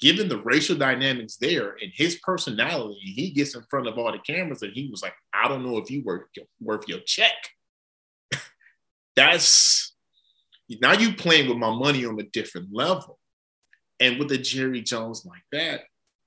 given 0.00 0.28
the 0.28 0.42
racial 0.42 0.76
dynamics 0.76 1.36
there 1.36 1.76
and 1.80 1.90
his 1.94 2.16
personality, 2.16 2.98
he 3.00 3.30
gets 3.30 3.54
in 3.54 3.62
front 3.70 3.86
of 3.88 3.96
all 3.98 4.12
the 4.12 4.18
cameras 4.18 4.62
and 4.62 4.72
he 4.72 4.88
was 4.90 5.02
like, 5.02 5.14
I 5.32 5.48
don't 5.48 5.64
know 5.64 5.78
if 5.78 5.90
you 5.90 6.02
worth 6.02 6.24
your, 6.34 6.46
worth 6.60 6.88
your 6.88 7.00
check. 7.00 7.32
That's 9.16 9.94
now 10.80 10.92
you 10.92 11.14
playing 11.14 11.48
with 11.48 11.58
my 11.58 11.74
money 11.74 12.04
on 12.04 12.18
a 12.18 12.24
different 12.24 12.68
level. 12.72 13.18
And 13.98 14.18
with 14.18 14.30
a 14.32 14.36
Jerry 14.38 14.82
Jones 14.82 15.24
like 15.24 15.44
that, 15.52 15.82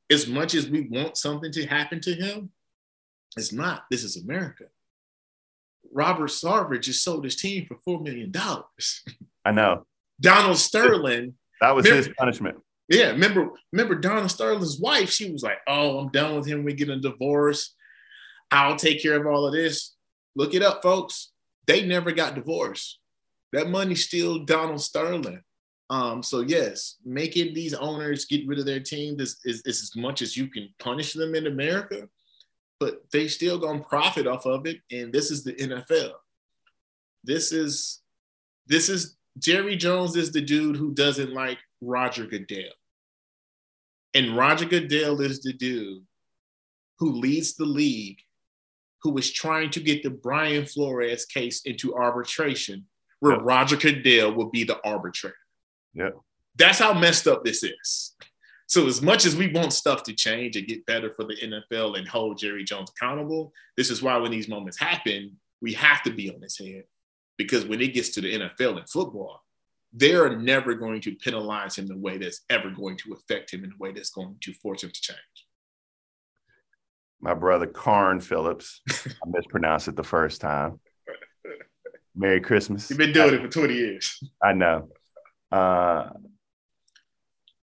as 0.10 0.28
much 0.28 0.56
as 0.56 0.68
we 0.68 0.88
want 0.90 1.18
something 1.18 1.52
to 1.52 1.68
happen 1.68 2.02
to 2.02 2.14
him, 2.16 2.52
it's 3.38 3.54
not. 3.54 3.84
This 3.92 4.04
is 4.04 4.18
America. 4.18 4.66
Robert 5.94 6.32
Sarver 6.32 6.82
just 6.82 7.04
sold 7.04 7.24
his 7.26 7.36
team 7.36 7.68
for 7.68 7.76
$4 8.00 8.02
million. 8.04 8.34
I 9.46 9.52
know. 9.52 9.86
Donald 10.20 10.58
Sterling 10.58 11.36
That 11.62 11.76
was 11.76 11.86
Remember- 11.86 12.08
his 12.08 12.16
punishment. 12.18 12.58
Yeah, 12.90 13.12
remember, 13.12 13.52
remember 13.72 13.96
Donald 13.96 14.32
Sterling's 14.32 14.80
wife. 14.80 15.12
She 15.12 15.32
was 15.32 15.44
like, 15.44 15.60
"Oh, 15.68 16.00
I'm 16.00 16.10
done 16.10 16.36
with 16.36 16.48
him. 16.48 16.64
We 16.64 16.74
get 16.74 16.90
a 16.90 17.00
divorce. 17.00 17.76
I'll 18.52 18.76
take 18.76 19.02
care 19.02 19.20
of 19.20 19.28
all 19.28 19.46
of 19.46 19.54
this." 19.54 19.96
Look 20.36 20.54
it 20.54 20.64
up, 20.64 20.82
folks. 20.82 21.32
They 21.68 21.86
never 21.86 22.12
got 22.12 22.36
divorced. 22.36 23.00
That 23.54 23.70
money's 23.70 24.06
still 24.06 24.40
Donald 24.40 24.82
Sterling. 24.82 25.44
Um, 25.90 26.22
so 26.22 26.42
yes, 26.42 26.98
making 27.04 27.54
these 27.54 27.74
owners 27.74 28.26
get 28.26 28.48
rid 28.48 28.60
of 28.60 28.66
their 28.66 28.80
team 28.80 29.20
is, 29.20 29.40
is, 29.44 29.62
is 29.66 29.82
as 29.82 29.96
much 29.96 30.22
as 30.22 30.38
you 30.38 30.48
can 30.48 30.70
punish 30.80 31.14
them 31.14 31.34
in 31.34 31.48
America, 31.48 32.08
but 32.80 33.02
they 33.12 33.28
still 33.28 33.58
gonna 33.58 33.84
profit 33.84 34.28
off 34.28 34.46
of 34.46 34.68
it. 34.68 34.78
And 34.92 35.12
this 35.12 35.32
is 35.32 35.44
the 35.44 35.54
NFL. 35.54 36.12
This 37.24 37.52
is 37.52 38.02
this 38.68 38.88
is 38.88 39.18
Jerry 39.40 39.76
Jones 39.76 40.16
is 40.16 40.32
the 40.32 40.42
dude 40.42 40.78
who 40.78 40.94
doesn't 40.94 41.34
like 41.34 41.58
Roger 41.82 42.26
Goodell. 42.26 42.72
And 44.14 44.36
Roger 44.36 44.66
Goodell 44.66 45.22
is 45.22 45.42
the 45.42 45.54
dude 45.54 46.04
who 46.98 47.14
leads 47.14 47.56
the 47.56 47.66
league, 47.66 48.20
who 49.04 49.18
is 49.18 49.32
trying 49.32 49.70
to 49.72 49.80
get 49.80 50.04
the 50.04 50.10
Brian 50.10 50.66
Flores 50.66 51.26
case 51.26 51.62
into 51.64 51.96
arbitration, 51.96 52.86
where 53.20 53.34
Yep. 53.34 53.42
Roger 53.44 53.78
Goodell 53.78 54.34
will 54.34 54.50
be 54.50 54.64
the 54.64 54.80
arbitrator. 54.84 55.36
Yeah. 55.94 56.10
That's 56.56 56.80
how 56.80 56.94
messed 56.94 57.28
up 57.28 57.44
this 57.44 57.64
is. 57.64 58.16
So, 58.68 58.86
as 58.86 59.02
much 59.02 59.26
as 59.26 59.36
we 59.36 59.52
want 59.52 59.74
stuff 59.74 60.04
to 60.04 60.14
change 60.14 60.56
and 60.56 60.68
get 60.68 60.86
better 60.86 61.12
for 61.16 61.24
the 61.24 61.36
NFL 61.36 61.98
and 61.98 62.08
hold 62.08 62.38
Jerry 62.38 62.64
Jones 62.64 62.92
accountable, 62.96 63.52
this 63.76 63.90
is 63.90 64.04
why 64.04 64.18
when 64.18 64.32
these 64.32 64.48
moments 64.48 64.78
happen, 64.78 65.38
we 65.62 65.74
have 65.74 66.04
to 66.04 66.12
be 66.12 66.30
on 66.32 66.42
his 66.42 66.58
head. 66.58 66.84
Because 67.38 67.66
when 67.66 67.82
it 67.82 67.94
gets 67.94 68.10
to 68.10 68.22
the 68.22 68.34
NFL 68.34 68.78
and 68.78 68.88
football, 68.90 69.42
they're 69.94 70.38
never 70.38 70.74
going 70.76 71.02
to 71.02 71.16
penalize 71.16 71.78
him 71.78 71.86
in 71.86 71.98
a 71.98 72.00
way 72.00 72.18
that's 72.18 72.42
ever 72.50 72.70
going 72.70 72.98
to 72.98 73.14
affect 73.14 73.52
him 73.52 73.64
in 73.64 73.72
a 73.72 73.78
way 73.80 73.92
that's 73.92 74.12
going 74.12 74.36
to 74.42 74.54
force 74.54 74.84
him 74.84 74.92
to 74.92 75.02
change. 75.02 75.20
My 77.22 77.34
brother 77.34 77.68
Carron 77.68 78.22
Phillips. 78.22 78.82
I 78.90 79.12
mispronounced 79.28 79.88
it 79.88 79.96
the 79.96 80.04
first 80.04 80.42
time. 80.42 80.80
Merry 82.16 82.42
Christmas. 82.42 82.90
You've 82.90 83.00
been 83.00 83.12
doing 83.12 83.34
it 83.34 83.42
for 83.42 83.48
20 83.48 83.74
years. 83.74 84.20
I 84.44 84.54
know. 84.54 84.90
Uh, 85.52 86.10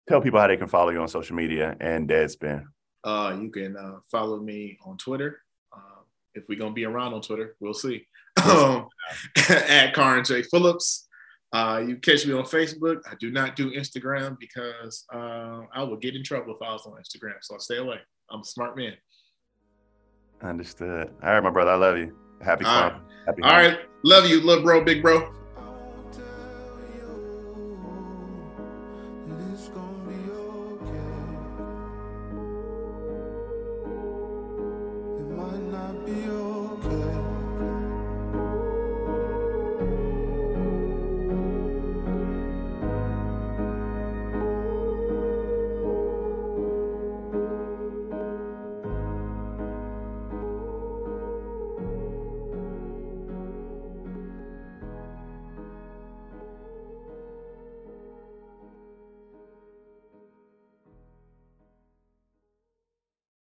tell 0.09 0.21
people 0.21 0.41
how 0.41 0.47
they 0.47 0.57
can 0.57 0.67
follow 0.67 0.91
you 0.91 1.01
on 1.01 1.09
social 1.09 1.37
media 1.37 1.77
and 1.81 2.09
Deadspin. 2.09 2.65
Uh, 3.03 3.37
you 3.41 3.51
can 3.51 3.77
uh, 3.77 4.01
follow 4.11 4.41
me 4.41 4.79
on 4.85 4.97
Twitter. 4.99 5.41
Uh, 5.73 6.03
if 6.35 6.49
we're 6.49 6.59
gonna 6.59 6.75
be 6.75 6.85
around 6.85 7.15
on 7.15 7.23
Twitter, 7.23 7.57
we'll 7.61 7.75
see. 7.75 8.07
Um, 8.45 8.89
at 9.49 9.95
Carron 9.95 10.25
J 10.25 10.43
Phillips. 10.43 11.09
Uh, 11.53 11.83
you 11.87 11.97
catch 11.97 12.27
me 12.27 12.33
on 12.33 12.45
Facebook. 12.45 13.01
I 13.11 13.15
do 13.19 13.31
not 13.31 13.57
do 13.57 13.73
Instagram 13.73 14.39
because 14.39 15.05
uh, 15.13 15.63
I 15.75 15.83
will 15.83 15.97
get 15.97 16.15
in 16.15 16.23
trouble 16.23 16.55
if 16.55 16.63
I 16.63 16.73
was 16.73 16.87
on 16.87 16.93
Instagram. 16.93 17.35
So 17.43 17.57
I 17.57 17.59
stay 17.59 17.79
away. 17.79 17.99
I'm 18.31 18.41
a 18.41 18.45
smart 18.45 18.77
man. 18.77 18.95
Understood. 20.43 21.11
All 21.23 21.33
right, 21.33 21.43
my 21.43 21.51
brother. 21.51 21.73
I 21.73 21.77
love 21.77 21.99
you. 21.99 22.17
Happy 22.41 22.65
All 22.65 22.91
fun. 22.91 23.03
Happy 23.27 23.43
All 23.43 23.51
right, 23.51 23.81
love 24.05 24.27
you, 24.27 24.41
little 24.41 24.65
bro, 24.65 24.83
big 24.85 25.03
bro. 25.03 25.33